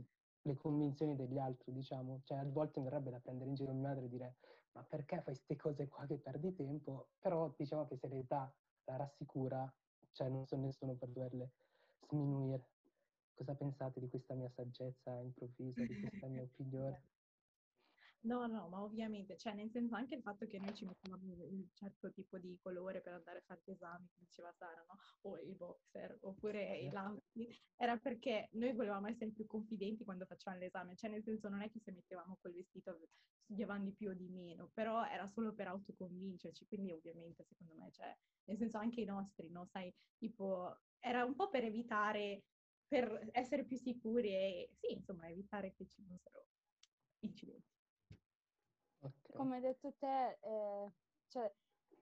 le 0.44 0.56
convinzioni 0.56 1.16
degli 1.16 1.40
altri, 1.40 1.72
diciamo. 1.72 2.22
Cioè 2.24 2.38
a 2.38 2.46
volte 2.46 2.80
mi 2.80 2.86
verrebbe 2.86 3.10
da 3.10 3.20
prendere 3.20 3.50
in 3.50 3.56
giro 3.56 3.74
mia 3.74 3.90
madre 3.90 4.06
e 4.06 4.10
dire 4.10 4.36
ma 4.76 4.84
perché 4.84 5.16
fai 5.22 5.24
queste 5.24 5.56
cose 5.56 5.88
qua 5.88 6.06
che 6.06 6.18
perdi 6.18 6.54
tempo? 6.54 7.12
Però 7.20 7.54
diciamo 7.58 7.88
che 7.88 7.98
se 7.98 8.08
l'età 8.08 8.54
la 8.84 8.96
rassicura, 8.98 9.74
cioè 10.12 10.30
non 10.30 10.46
sono 10.46 10.66
nessuno 10.66 10.96
per 10.96 11.10
doverle 11.10 11.52
sminuire. 12.08 12.70
Cosa 13.34 13.56
pensate 13.56 14.00
di 14.00 14.10
questa 14.10 14.34
mia 14.34 14.50
saggezza 14.50 15.20
improvvisa, 15.20 15.84
di 15.84 16.00
questa 16.00 16.28
mia 16.28 16.44
opinione? 16.44 17.04
No, 18.26 18.48
no, 18.48 18.68
ma 18.70 18.82
ovviamente, 18.82 19.38
cioè 19.38 19.54
nel 19.54 19.70
senso 19.70 19.94
anche 19.94 20.16
il 20.16 20.24
fatto 20.24 20.48
che 20.48 20.58
noi 20.58 20.74
ci 20.74 20.84
mettevamo 20.86 21.32
un 21.48 21.68
certo 21.74 22.12
tipo 22.12 22.40
di 22.40 22.58
colore 22.60 23.00
per 23.02 23.14
andare 23.14 23.38
a 23.38 23.42
fare 23.46 23.62
gli 23.64 23.70
esami, 23.70 24.08
come 24.12 24.26
diceva 24.26 24.52
Sara, 24.52 24.84
no? 24.88 24.96
O 25.22 25.38
il 25.40 25.56
boxer, 25.56 26.18
oppure 26.22 26.80
i 26.80 26.90
outfit, 26.96 27.56
era 27.76 28.00
perché 28.00 28.50
noi 28.54 28.74
volevamo 28.74 29.06
essere 29.08 29.32
più 29.32 29.46
confidenti 29.46 30.04
quando 30.04 30.26
facevamo 30.26 30.60
l'esame, 30.60 30.96
cioè 30.96 31.12
nel 31.12 31.22
senso 31.24 31.50
non 31.50 31.62
è 31.62 31.70
che 31.70 31.80
se 31.80 31.92
mettevamo 31.92 32.38
quel 32.42 32.54
vestito 32.54 32.98
studiavamo 33.44 33.84
di 33.84 33.94
più 33.94 34.10
o 34.10 34.14
di 34.16 34.28
meno, 34.28 34.72
però 34.74 35.06
era 35.06 35.28
solo 35.28 35.54
per 35.54 35.68
autoconvincerci, 35.68 36.66
quindi 36.66 36.94
ovviamente 36.94 37.44
secondo 37.44 37.76
me, 37.76 37.92
cioè, 37.92 38.12
nel 38.46 38.58
senso 38.58 38.80
anche 38.80 39.02
i 39.02 39.06
nostri, 39.06 39.52
no? 39.52 39.66
Sai, 39.68 39.94
tipo, 40.18 40.76
era 40.98 41.24
un 41.26 41.36
po' 41.36 41.50
per 41.50 41.64
evitare, 41.64 42.46
per 42.88 43.30
essere 43.34 43.66
più 43.66 43.78
sicuri 43.78 44.30
e 44.34 44.70
sì, 44.74 44.94
insomma, 44.94 45.30
evitare 45.30 45.74
che 45.76 45.86
ci 45.86 46.02
fossero 46.04 46.48
incidenti. 47.20 47.75
Okay. 49.36 49.38
Come 49.38 49.56
hai 49.56 49.62
detto 49.62 49.94
te, 50.00 50.38
eh, 50.42 50.92
cioè, 51.28 51.54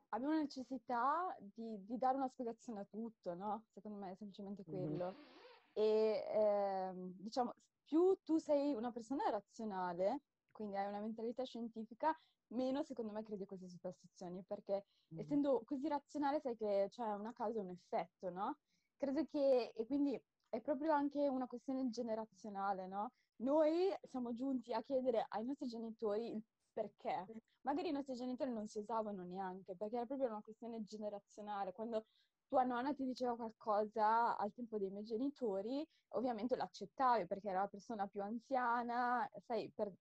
abbiamo 0.09 0.35
necessità 0.35 1.35
di, 1.39 1.83
di, 1.83 1.97
dare 1.97 2.17
una 2.17 2.27
spiegazione 2.27 2.81
a 2.81 2.85
tutto, 2.85 3.33
no? 3.33 3.65
Secondo 3.73 3.97
me 3.97 4.11
è 4.11 4.15
semplicemente 4.15 4.63
quello. 4.63 5.11
Mm-hmm. 5.11 5.31
E 5.73 6.25
eh, 6.29 6.91
diciamo, 7.17 7.55
più 7.83 8.15
tu 8.23 8.37
sei 8.37 8.73
una 8.73 8.91
persona 8.91 9.29
razionale, 9.29 10.21
quindi 10.51 10.77
hai 10.77 10.87
una 10.87 10.99
mentalità 10.99 11.43
scientifica, 11.43 12.15
meno 12.49 12.83
secondo 12.83 13.11
me 13.11 13.23
credi 13.23 13.43
a 13.43 13.47
queste 13.47 13.67
superstizioni, 13.67 14.43
perché 14.43 14.85
mm. 15.15 15.19
essendo 15.19 15.63
così 15.65 15.87
razionale 15.87 16.39
sai 16.39 16.55
che 16.55 16.87
c'è 16.91 17.13
una 17.13 17.33
causa 17.33 17.59
e 17.59 17.63
un 17.63 17.71
effetto, 17.71 18.29
no? 18.29 18.57
Credo 18.97 19.25
che, 19.25 19.73
e 19.75 19.85
quindi 19.87 20.19
è 20.49 20.61
proprio 20.61 20.93
anche 20.93 21.27
una 21.27 21.47
questione 21.47 21.89
generazionale, 21.89 22.87
no? 22.87 23.13
Noi 23.37 23.91
siamo 24.03 24.33
giunti 24.33 24.71
a 24.71 24.83
chiedere 24.83 25.25
ai 25.29 25.43
nostri 25.43 25.67
genitori 25.67 26.35
il 26.35 26.43
perché. 26.73 27.25
Magari 27.61 27.89
i 27.89 27.91
nostri 27.91 28.15
genitori 28.15 28.51
non 28.51 28.67
si 28.67 28.79
usavano 28.79 29.23
neanche, 29.23 29.75
perché 29.75 29.95
era 29.95 30.05
proprio 30.05 30.27
una 30.27 30.41
questione 30.41 30.83
generazionale. 30.83 31.71
Quando 31.71 32.05
tua 32.47 32.63
nonna 32.63 32.93
ti 32.93 33.05
diceva 33.05 33.35
qualcosa 33.35 34.35
al 34.37 34.51
tempo 34.53 34.77
dei 34.77 34.89
miei 34.89 35.05
genitori, 35.05 35.85
ovviamente 36.09 36.55
l'accettavi 36.55 37.25
perché 37.25 37.49
era 37.49 37.61
la 37.61 37.67
persona 37.67 38.07
più 38.07 38.21
anziana, 38.21 39.29
sai, 39.45 39.71
per 39.73 39.91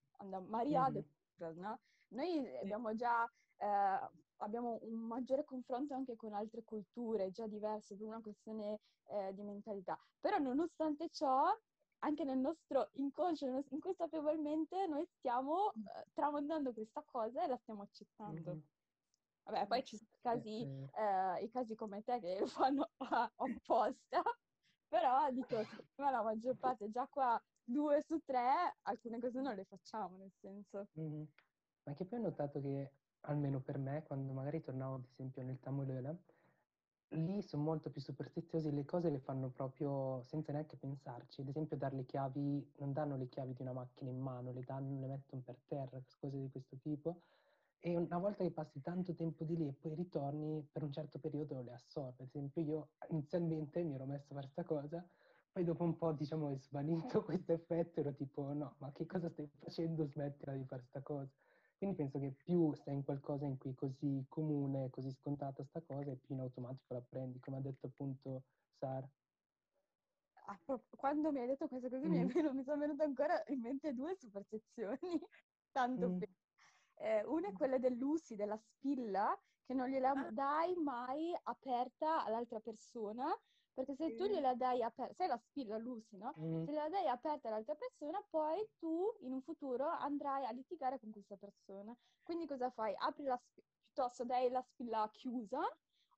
Maria 0.46 0.90
mm-hmm. 0.90 1.60
no? 1.60 1.78
Noi 2.08 2.56
abbiamo 2.58 2.94
già 2.94 3.26
eh, 3.62 4.10
abbiamo 4.38 4.78
un 4.82 4.98
maggiore 5.06 5.44
confronto 5.44 5.94
anche 5.94 6.16
con 6.16 6.32
altre 6.34 6.62
culture, 6.64 7.30
già 7.30 7.46
diverse, 7.46 7.96
per 7.96 8.06
una 8.06 8.20
questione 8.20 8.80
eh, 9.06 9.32
di 9.34 9.42
mentalità. 9.42 9.98
Però 10.20 10.38
nonostante 10.38 11.08
ciò, 11.10 11.44
anche 12.04 12.24
nel 12.24 12.38
nostro 12.38 12.90
inconscio, 12.94 13.64
inconsapevolmente, 13.70 14.86
noi 14.86 15.06
stiamo 15.18 15.66
uh, 15.66 15.72
tramandando 16.12 16.72
questa 16.72 17.02
cosa 17.04 17.44
e 17.44 17.48
la 17.48 17.56
stiamo 17.56 17.82
accettando. 17.82 18.50
Mm-hmm. 18.50 18.60
Vabbè, 19.44 19.66
poi 19.66 19.84
ci 19.84 19.96
sono 19.96 20.10
i 20.12 20.20
casi, 20.20 20.62
eh, 20.62 21.44
i 21.44 21.50
casi 21.50 21.74
come 21.74 22.02
te 22.02 22.20
che 22.20 22.38
lo 22.38 22.46
fanno 22.70 22.90
apposta, 22.98 24.22
però 24.88 25.30
dico, 25.30 25.56
me 25.56 26.10
la 26.10 26.22
maggior 26.22 26.56
parte, 26.56 26.90
già 26.90 27.06
qua 27.08 27.40
due 27.64 28.02
su 28.02 28.20
tre, 28.24 28.76
alcune 28.82 29.18
cose 29.20 29.40
non 29.40 29.54
le 29.54 29.64
facciamo, 29.64 30.16
nel 30.16 30.32
senso. 30.40 30.88
Mm-hmm. 30.98 31.24
Ma 31.84 31.94
che 31.94 32.04
poi 32.04 32.18
ho 32.18 32.22
notato 32.22 32.60
che, 32.60 32.92
almeno 33.22 33.60
per 33.60 33.78
me, 33.78 34.04
quando 34.04 34.32
magari 34.32 34.60
tornavo 34.60 34.96
ad 34.96 35.04
esempio 35.04 35.42
nel 35.42 35.58
Tamulele, 35.58 36.22
lì 37.12 37.42
sono 37.42 37.62
molto 37.62 37.90
più 37.90 38.00
superstiziosi, 38.00 38.72
le 38.72 38.84
cose 38.84 39.10
le 39.10 39.18
fanno 39.18 39.48
proprio 39.48 40.22
senza 40.22 40.52
neanche 40.52 40.76
pensarci. 40.76 41.40
Ad 41.40 41.48
esempio, 41.48 41.76
dare 41.76 41.96
le 41.96 42.04
chiavi, 42.04 42.72
non 42.78 42.92
danno 42.92 43.16
le 43.16 43.28
chiavi 43.28 43.54
di 43.54 43.62
una 43.62 43.72
macchina 43.72 44.10
in 44.10 44.18
mano, 44.20 44.52
le 44.52 44.62
danno, 44.64 45.00
le 45.00 45.06
mettono 45.06 45.42
per 45.42 45.56
terra, 45.66 46.00
cose 46.18 46.38
di 46.38 46.48
questo 46.50 46.76
tipo. 46.76 47.20
E 47.80 47.96
una 47.96 48.18
volta 48.18 48.44
che 48.44 48.50
passi 48.52 48.80
tanto 48.80 49.12
tempo 49.14 49.44
di 49.44 49.56
lì 49.56 49.66
e 49.68 49.72
poi 49.72 49.94
ritorni, 49.94 50.66
per 50.70 50.84
un 50.84 50.92
certo 50.92 51.18
periodo 51.18 51.62
le 51.62 51.72
assorbe. 51.72 52.22
Ad 52.22 52.28
esempio, 52.28 52.62
io 52.62 52.88
inizialmente 53.08 53.82
mi 53.82 53.94
ero 53.94 54.06
messo 54.06 54.32
a 54.32 54.34
fare 54.36 54.50
questa 54.52 54.64
cosa, 54.64 55.04
poi 55.50 55.64
dopo 55.64 55.84
un 55.84 55.96
po', 55.96 56.12
diciamo, 56.12 56.48
è 56.48 56.56
svanito 56.56 57.22
questo 57.24 57.52
effetto, 57.52 58.00
ero 58.00 58.14
tipo, 58.14 58.52
no, 58.52 58.74
ma 58.78 58.92
che 58.92 59.06
cosa 59.06 59.28
stai 59.28 59.48
facendo? 59.58 60.04
Smettila 60.06 60.54
di 60.54 60.64
fare 60.64 60.82
questa 60.82 61.02
cosa. 61.02 61.30
Quindi 61.82 61.96
penso 61.96 62.20
che 62.20 62.30
più 62.30 62.72
stai 62.74 62.94
in 62.94 63.02
qualcosa 63.02 63.44
in 63.44 63.58
cui 63.58 63.72
è 63.72 63.74
così 63.74 64.24
comune, 64.28 64.88
così 64.90 65.10
scontata 65.10 65.64
sta 65.64 65.80
cosa, 65.80 66.12
e 66.12 66.16
più 66.16 66.36
in 66.36 66.40
automatico 66.40 66.94
la 66.94 67.00
prendi, 67.00 67.40
come 67.40 67.56
ha 67.56 67.60
detto 67.60 67.86
appunto 67.86 68.44
Sara. 68.78 69.10
Quando 70.90 71.32
mi 71.32 71.40
hai 71.40 71.48
detto 71.48 71.66
questa 71.66 71.88
cosa 71.88 72.06
mm. 72.06 72.12
mi, 72.12 72.52
mi 72.52 72.62
sono 72.62 72.78
venute 72.78 73.02
ancora 73.02 73.42
in 73.48 73.62
mente 73.62 73.94
due 73.94 74.14
superstizioni, 74.14 74.98
tanto 75.72 76.08
mm. 76.08 76.22
Eh, 76.98 77.24
una 77.24 77.48
è 77.48 77.52
quella 77.52 77.78
dell'usi, 77.78 78.36
della 78.36 78.56
spilla, 78.56 79.36
che 79.64 79.74
non 79.74 79.88
gliela 79.88 80.12
ah. 80.12 80.30
dai 80.30 80.76
mai 80.76 81.36
aperta 81.42 82.24
all'altra 82.24 82.60
persona, 82.60 83.26
perché 83.72 83.94
se 83.94 84.14
tu 84.14 84.26
gliela 84.26 84.54
dai 84.54 84.82
aperta, 84.82 85.14
sai 85.14 85.28
la 85.28 85.38
spilla, 85.38 85.78
l'usi, 85.78 86.16
no? 86.16 86.34
Mm. 86.38 86.64
Se 86.64 86.72
gliela 86.72 86.88
dai 86.88 87.08
aperta 87.08 87.48
all'altra 87.48 87.74
persona, 87.74 88.22
poi 88.28 88.68
tu 88.78 89.16
in 89.20 89.32
un 89.32 89.42
futuro 89.42 89.86
andrai 89.88 90.44
a 90.44 90.52
litigare 90.52 90.98
con 90.98 91.10
questa 91.10 91.36
persona. 91.36 91.94
Quindi 92.22 92.46
cosa 92.46 92.70
fai? 92.70 92.94
Apri 92.96 93.24
la 93.24 93.36
spilla, 93.36 93.70
piuttosto 93.92 94.24
dai 94.24 94.50
la 94.50 94.62
spilla 94.62 95.08
chiusa, 95.12 95.60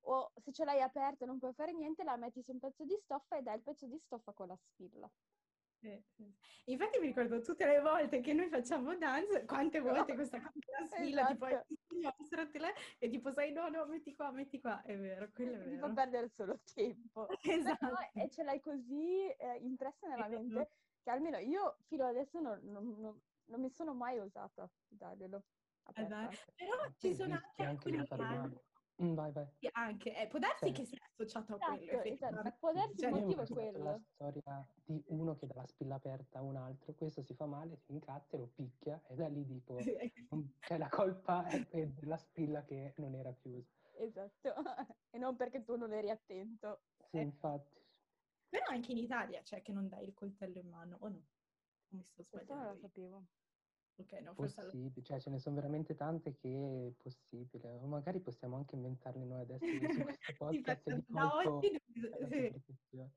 o 0.07 0.31
se 0.37 0.51
ce 0.51 0.63
l'hai 0.63 0.81
aperta 0.81 1.25
e 1.25 1.27
non 1.27 1.39
puoi 1.39 1.53
fare 1.53 1.73
niente, 1.73 2.03
la 2.03 2.15
metti 2.15 2.41
su 2.41 2.51
un 2.51 2.59
pezzo 2.59 2.85
di 2.85 2.95
stoffa 2.97 3.37
e 3.37 3.41
dai 3.41 3.57
il 3.57 3.63
pezzo 3.63 3.85
di 3.85 3.97
stoffa 3.99 4.31
con 4.31 4.47
la 4.47 4.55
spilla. 4.55 5.09
Infatti 6.65 6.99
mi 6.99 7.07
ricordo 7.07 7.41
tutte 7.41 7.65
le 7.65 7.79
volte 7.79 8.21
che 8.21 8.33
noi 8.33 8.47
facciamo 8.47 8.95
dance, 8.95 9.45
quante 9.45 9.79
volte 9.79 10.13
questa 10.15 10.39
cosa 10.39 10.51
la 10.79 10.85
sfila, 10.87 11.29
esatto. 11.29 11.65
tipo 11.67 12.65
e 12.97 13.09
tipo 13.09 13.31
sai 13.31 13.51
no, 13.51 13.67
no, 13.69 13.85
metti 13.85 14.15
qua, 14.15 14.31
metti 14.31 14.59
qua, 14.59 14.81
è 14.81 14.97
vero, 14.97 15.29
quello 15.31 15.53
è 15.53 15.57
vero. 15.57 15.69
Ti 15.69 15.77
fa 15.77 15.89
perdere 15.91 16.29
solo 16.29 16.59
tempo. 16.73 17.27
Esatto. 17.43 17.85
No, 17.85 17.97
e 18.13 18.29
ce 18.29 18.43
l'hai 18.43 18.59
così 18.59 19.27
eh, 19.27 19.57
impressa 19.61 20.07
nella 20.07 20.27
esatto. 20.27 20.41
mente 20.41 20.69
che 21.03 21.09
almeno 21.11 21.37
io 21.37 21.77
fino 21.85 22.05
adesso 22.05 22.39
non, 22.39 22.59
non, 22.63 22.95
non, 22.99 23.21
non 23.45 23.61
mi 23.61 23.69
sono 23.69 23.93
mai 23.93 24.19
osata 24.19 24.69
darglielo. 24.87 25.43
Esatto. 25.93 26.37
Però 26.55 26.75
ci 26.97 27.13
sono 27.13 27.35
anche 27.35 27.63
alcuni 27.63 28.07
casi 28.07 28.73
Mm, 29.03 29.13
vai, 29.13 29.31
vai. 29.31 29.45
Anche, 29.73 30.15
eh, 30.15 30.27
può 30.27 30.39
darsi 30.39 30.67
sì. 30.67 30.71
che 30.71 30.85
sia 30.85 30.99
associato 31.03 31.55
a 31.55 31.57
quello. 31.57 32.01
Esatto, 32.01 32.07
esatto. 32.07 32.55
Può 32.59 32.71
darsi 32.71 32.97
cioè, 32.97 33.09
il 33.09 33.15
motivo 33.15 33.41
è 33.41 33.47
quello. 33.47 33.83
la 33.83 33.99
storia 33.99 34.67
di 34.85 35.03
uno 35.07 35.35
che 35.35 35.47
dà 35.47 35.55
la 35.55 35.65
spilla 35.65 35.95
aperta 35.95 36.39
a 36.39 36.41
un 36.41 36.55
altro, 36.55 36.93
questo 36.93 37.21
si 37.21 37.33
fa 37.33 37.45
male, 37.45 37.77
si 37.77 37.91
incazza 37.91 38.37
e 38.37 38.39
lo 38.39 38.47
picchia 38.47 39.01
e 39.07 39.15
da 39.15 39.27
lì 39.27 39.45
tipo, 39.45 39.77
cioè 40.61 40.77
la 40.77 40.87
colpa 40.87 41.45
è 41.47 41.87
della 41.87 42.17
spilla 42.17 42.63
che 42.63 42.93
non 42.97 43.15
era 43.15 43.33
chiusa. 43.33 43.69
Esatto, 43.97 44.53
e 45.09 45.17
non 45.17 45.35
perché 45.35 45.63
tu 45.63 45.75
non 45.75 45.91
eri 45.91 46.09
attento. 46.09 46.83
Sì, 47.09 47.17
eh. 47.17 47.21
infatti. 47.21 47.83
Però 48.47 48.65
anche 48.67 48.91
in 48.93 48.97
Italia 48.99 49.39
c'è 49.39 49.55
cioè, 49.55 49.61
che 49.61 49.73
non 49.73 49.89
dai 49.89 50.05
il 50.05 50.13
coltello 50.13 50.59
in 50.59 50.69
mano, 50.69 50.97
o 51.01 51.09
no? 51.09 51.25
Mi 51.89 52.03
sto 52.03 52.23
sbagliando. 52.23 52.29
Questo 52.29 52.53
non 52.55 52.65
lo 52.67 52.75
sapevo. 52.75 53.25
Ok, 53.97 54.11
no, 54.21 54.33
forse... 54.33 54.61
Possibile, 54.61 55.03
cioè 55.03 55.19
ce 55.19 55.29
ne 55.29 55.39
sono 55.39 55.55
veramente 55.55 55.95
tante 55.95 56.35
che 56.35 56.87
è 56.87 56.91
possibile, 57.01 57.69
o 57.69 57.85
magari 57.85 58.19
possiamo 58.19 58.57
anche 58.57 58.75
inventarle 58.75 59.23
noi 59.23 59.41
adesso 59.41 59.65
su 59.65 59.67
questo 60.03 60.33
podcast 60.37 60.89
di 60.89 61.05
colpo 61.05 61.55
oggi... 61.55 61.81
sì. 62.89 63.09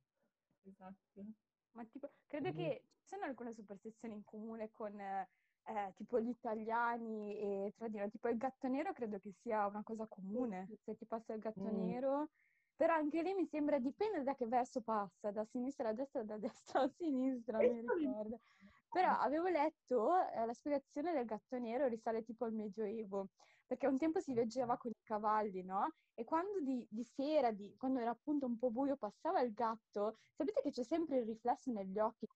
Esatto. 0.62 1.25
Ma 1.73 1.85
tipo, 1.87 2.11
credo 2.27 2.49
mm-hmm. 2.49 2.57
che 2.57 2.85
ci 2.95 3.07
siano 3.07 3.25
alcune 3.25 3.53
superstizioni 3.53 4.14
in 4.14 4.25
comune 4.25 4.71
con 4.71 4.99
eh, 5.01 5.93
tipo 5.95 6.21
gli 6.21 6.29
italiani 6.29 7.37
e 7.37 7.73
tra 7.77 7.88
di 7.88 7.99
noi, 7.99 8.11
tipo 8.11 8.29
il 8.29 8.37
gatto 8.37 8.69
nero 8.69 8.93
credo 8.93 9.19
che 9.19 9.33
sia 9.33 9.67
una 9.67 9.83
cosa 9.83 10.07
comune, 10.07 10.69
se 10.83 10.97
ti 10.97 11.07
passa 11.07 11.35
il 11.35 11.41
gatto 11.41 11.61
mm. 11.61 11.85
nero, 11.85 12.31
però 12.75 12.95
anche 12.95 13.23
lì 13.23 13.35
mi 13.35 13.45
sembra 13.47 13.79
dipende 13.79 14.23
da 14.23 14.35
che 14.35 14.47
verso 14.47 14.81
passa, 14.81 15.31
da 15.31 15.45
sinistra 15.45 15.88
a 15.88 15.93
destra, 15.93 16.23
da 16.23 16.38
destra 16.38 16.83
a 16.83 16.88
sinistra, 16.88 17.59
mi 17.59 17.81
ricordo. 17.81 18.41
Però 18.90 19.11
avevo 19.18 19.48
letto 19.48 20.12
eh, 20.33 20.46
la 20.46 20.55
spiegazione 20.55 21.12
del 21.12 21.27
gatto 21.27 21.59
nero 21.59 21.87
risale 21.88 22.22
tipo 22.22 22.44
al 22.46 22.53
Medioevo, 22.55 23.29
perché 23.66 23.87
un 23.87 23.98
tempo 23.98 24.18
si 24.18 24.33
leggeva 24.33 24.79
con 24.79 24.90
i 24.90 25.03
cavalli, 25.03 25.62
no? 25.62 25.92
E 26.14 26.24
quando 26.24 26.61
di, 26.61 26.87
di 26.88 27.05
sera, 27.05 27.51
di, 27.51 27.74
quando 27.77 28.01
era 28.01 28.11
appunto 28.11 28.46
un 28.46 28.59
po' 28.59 28.70
buio, 28.70 28.96
passava 28.96 29.40
il 29.42 29.53
gatto, 29.53 30.16
sapete 30.35 30.62
che 30.62 30.70
c'è 30.70 30.85
sempre 30.85 31.18
il 31.18 31.27
riflesso 31.27 31.70
negli 31.70 31.98
occhi, 31.98 32.27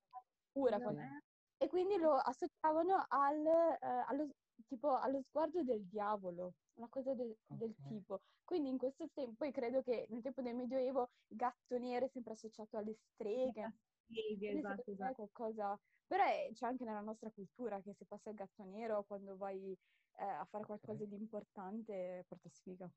pura, 0.53 0.79
quando... 0.79 1.01
e 1.57 1.69
quindi 1.69 1.97
lo 1.97 2.13
associavano 2.17 3.07
al, 3.09 3.47
eh, 3.47 4.05
allo, 4.09 4.29
tipo, 4.67 4.95
allo 4.95 5.23
sguardo 5.23 5.63
del 5.63 5.87
diavolo, 5.87 6.53
una 6.75 6.89
cosa 6.89 7.15
de, 7.15 7.39
okay. 7.47 7.57
del 7.57 7.75
tipo. 7.89 8.21
Quindi 8.45 8.69
in 8.69 8.77
questo 8.77 9.09
tempo, 9.15 9.33
poi 9.39 9.53
credo 9.53 9.81
che 9.83 10.07
nel 10.11 10.21
tempo 10.21 10.43
del 10.43 10.55
Medioevo 10.55 11.09
il 11.29 11.37
gatto 11.37 11.79
nero 11.79 12.05
è 12.05 12.09
sempre 12.09 12.35
associato 12.35 12.77
alle 12.77 12.95
streghe. 12.95 13.73
Sì, 14.09 14.39
esatto, 14.47 14.91
esatto. 14.91 15.15
qualcosa 15.15 15.79
però 16.07 16.25
è, 16.25 16.51
c'è 16.53 16.67
anche 16.67 16.85
nella 16.85 17.01
nostra 17.01 17.31
cultura 17.31 17.81
che 17.81 17.95
se 17.95 18.05
passa 18.05 18.31
il 18.31 18.37
gatto 18.37 18.63
nero 18.65 19.03
quando 19.05 19.37
vai 19.37 19.73
eh, 20.19 20.25
a 20.25 20.45
fare 20.45 20.65
qualcosa 20.67 21.05
di 21.05 21.15
importante 21.15 22.25
porta 22.29 22.49
sfiga. 22.51 22.91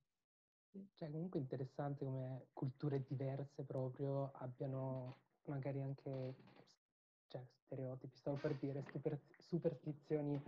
Cioè, 0.96 1.10
comunque 1.10 1.40
interessante 1.40 2.04
come 2.04 2.48
culture 2.52 3.02
diverse 3.02 3.64
proprio 3.64 4.32
abbiano 4.34 5.16
magari 5.46 5.82
anche 5.82 6.36
cioè, 7.28 7.46
stereotipi, 7.66 8.18
stavo 8.18 8.38
per 8.38 8.58
dire, 8.58 8.84
super, 8.92 9.18
superstizioni 9.40 10.42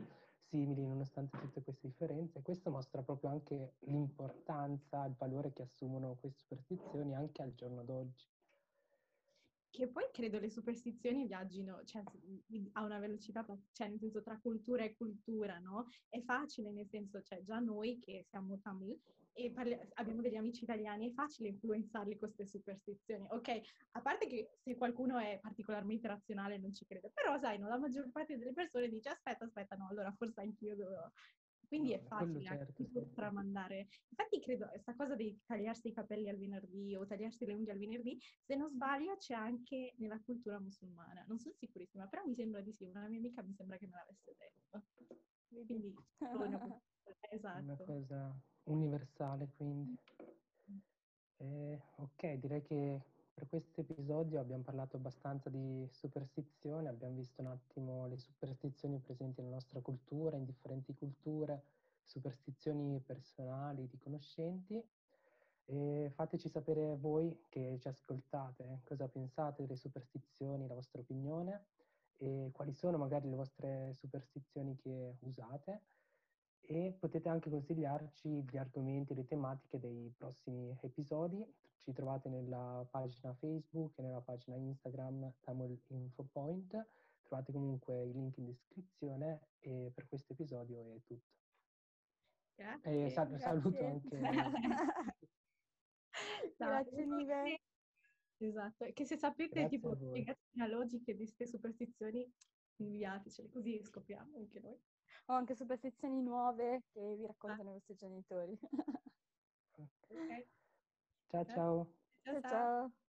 simili 0.50 0.86
nonostante 0.86 1.38
tutte 1.40 1.62
queste 1.64 1.88
differenze. 1.88 2.42
Questo 2.42 2.70
mostra 2.70 3.02
proprio 3.04 3.30
anche 3.30 3.76
l'importanza, 3.80 5.06
il 5.06 5.16
valore 5.16 5.54
che 5.54 5.64
assumono 5.64 6.16
queste 6.18 6.40
superstizioni 6.40 7.16
anche 7.16 7.42
al 7.42 7.54
giorno 7.54 7.84
d'oggi. 7.84 8.26
Che 9.78 9.92
poi 9.92 10.06
credo 10.12 10.40
le 10.40 10.50
superstizioni 10.50 11.28
viaggino 11.28 11.84
cioè, 11.84 12.02
a 12.72 12.84
una 12.84 12.98
velocità, 12.98 13.46
cioè 13.74 13.88
nel 13.88 14.00
senso 14.00 14.24
tra 14.24 14.40
cultura 14.42 14.84
e 14.84 14.96
cultura, 14.96 15.60
no? 15.60 15.86
È 16.10 16.20
facile, 16.24 16.72
nel 16.72 16.88
senso, 16.90 17.22
cioè 17.22 17.44
già 17.44 17.60
noi 17.60 18.00
che 18.00 18.26
siamo 18.28 18.58
tamil 18.60 19.00
e 19.34 19.52
parli- 19.52 19.78
abbiamo 19.94 20.22
degli 20.22 20.36
amici 20.36 20.64
italiani, 20.64 21.12
è 21.12 21.14
facile 21.14 21.50
influenzarli 21.50 22.18
con 22.18 22.34
queste 22.34 22.48
superstizioni. 22.48 23.28
Ok, 23.30 23.50
a 23.92 24.02
parte 24.02 24.26
che 24.26 24.50
se 24.64 24.76
qualcuno 24.76 25.20
è 25.20 25.38
particolarmente 25.40 26.08
razionale 26.08 26.58
non 26.58 26.74
ci 26.74 26.84
crede, 26.84 27.12
però 27.14 27.38
sai, 27.38 27.60
no, 27.60 27.68
la 27.68 27.78
maggior 27.78 28.10
parte 28.10 28.36
delle 28.36 28.54
persone 28.54 28.90
dice 28.90 29.10
aspetta, 29.10 29.46
aspetta, 29.46 29.76
no, 29.76 29.90
allora 29.90 30.12
forse 30.12 30.42
anch'io 30.42 30.76
dovevo 30.76 31.12
quindi 31.68 31.92
è 31.92 32.00
facile 32.00 32.42
certo, 32.42 32.84
anche 32.84 33.12
tramandare. 33.14 33.88
Infatti 34.10 34.40
credo 34.40 34.68
questa 34.68 34.96
cosa 34.96 35.16
di 35.16 35.38
tagliarsi 35.46 35.90
i 35.90 35.94
capelli 35.94 36.30
al 36.30 36.38
venerdì 36.38 36.96
o 36.96 37.06
tagliarsi 37.06 37.46
le 37.46 37.54
unghie 37.54 37.74
al 37.74 37.78
venerdì, 37.78 38.18
se 38.44 38.56
non 38.56 38.70
sbaglio 38.70 39.18
c'è 39.18 39.34
anche 39.34 39.94
nella 39.98 40.20
cultura 40.22 40.60
musulmana. 40.60 41.26
Non 41.28 41.40
sono 41.40 41.56
sicurissima, 41.56 42.08
però 42.08 42.24
mi 42.26 42.36
sembra 42.36 42.62
di 42.62 42.72
sì. 42.72 42.86
Una 42.86 43.08
mia 43.08 43.20
amica 43.20 43.42
mi 43.44 43.54
sembra 43.54 43.78
che 43.78 43.88
me 43.88 43.98
l'avesse 43.98 44.36
detto. 44.38 44.86
Quindi 45.66 45.94
esatto. 47.30 47.64
Una 47.64 47.78
cosa 47.78 48.42
universale, 48.64 49.50
quindi. 49.56 49.98
Mm. 50.72 50.78
Eh, 51.38 51.82
ok, 51.98 52.34
direi 52.34 52.62
che 52.62 53.02
per 53.38 53.48
questo 53.50 53.82
episodio 53.82 54.40
abbiamo 54.40 54.64
parlato 54.64 54.98
abbastanza 54.98 55.48
di 55.52 55.88
superstizione, 55.92 56.90
abbiamo 56.90 57.14
visto 57.14 57.40
un 57.42 57.48
attimo 57.50 58.08
le 58.08 58.18
superstizioni 58.18 58.98
presenti 58.98 59.42
nella 59.42 59.54
nostra 59.54 59.80
cultura, 59.80 60.38
in 60.38 60.44
differenti 60.44 60.96
culture, 60.96 61.62
superstizioni 62.02 63.00
personali, 63.00 63.88
di 63.88 64.00
conoscenti. 64.00 64.84
E 65.66 66.10
fateci 66.16 66.50
sapere 66.50 66.96
voi 66.96 67.44
che 67.48 67.78
ci 67.80 67.88
ascoltate 67.88 68.82
cosa 68.84 69.08
pensate 69.08 69.62
delle 69.62 69.76
superstizioni, 69.78 70.66
la 70.66 70.74
vostra 70.74 71.02
opinione 71.02 71.66
e 72.18 72.50
quali 72.52 72.74
sono 72.74 72.98
magari 72.98 73.30
le 73.30 73.36
vostre 73.36 73.94
superstizioni 73.94 74.76
che 74.78 75.16
usate 75.20 75.82
e 76.70 76.96
potete 77.00 77.30
anche 77.30 77.50
consigliarci 77.50 78.44
gli 78.44 78.58
argomenti 78.58 79.14
e 79.14 79.16
le 79.16 79.26
tematiche 79.26 79.80
dei 79.80 80.14
prossimi 80.18 80.78
episodi 80.82 81.46
ci 81.88 81.94
trovate 81.94 82.28
nella 82.28 82.86
pagina 82.92 83.34
Facebook 83.36 83.98
e 83.98 84.02
nella 84.02 84.20
pagina 84.20 84.58
Instagram 84.58 85.36
Tamil 85.40 85.80
Infopoint. 85.88 86.86
Trovate 87.24 87.54
comunque 87.54 88.04
i 88.04 88.12
link 88.12 88.36
in 88.38 88.46
descrizione 88.46 89.52
e 89.60 89.92
per 89.94 90.06
questo 90.06 90.34
episodio 90.34 90.82
è 90.94 91.00
tutto. 91.06 91.36
E 92.56 92.64
Grazie. 92.64 93.10
sal- 93.10 93.40
saluto 93.40 93.70
Grazie. 93.72 93.88
anche... 93.88 95.18
Grazie 96.58 97.06
Nive. 97.06 97.62
Esatto, 98.40 98.86
che 98.92 99.06
se 99.06 99.18
sapete 99.18 99.62
Grazie 99.62 99.70
tipo 99.70 99.96
spiegazioni 99.96 100.62
analogiche 100.62 101.16
di 101.16 101.24
queste 101.24 101.48
superstizioni, 101.48 102.30
inviatecele 102.78 103.50
così 103.50 103.82
scopriamo 103.82 104.36
anche 104.36 104.60
noi. 104.60 104.78
Ho 105.26 105.34
anche 105.34 105.56
superstizioni 105.56 106.22
nuove 106.22 106.84
che 106.94 107.16
vi 107.16 107.26
raccontano 107.26 107.70
i 107.70 107.74
vostri 107.74 107.96
genitori. 107.96 108.58
Ok? 110.10 110.48
Ciao 111.30 111.44
ciao. 111.44 111.88
Ciao 112.24 112.42
ciao. 112.42 112.42
ciao. 112.42 113.07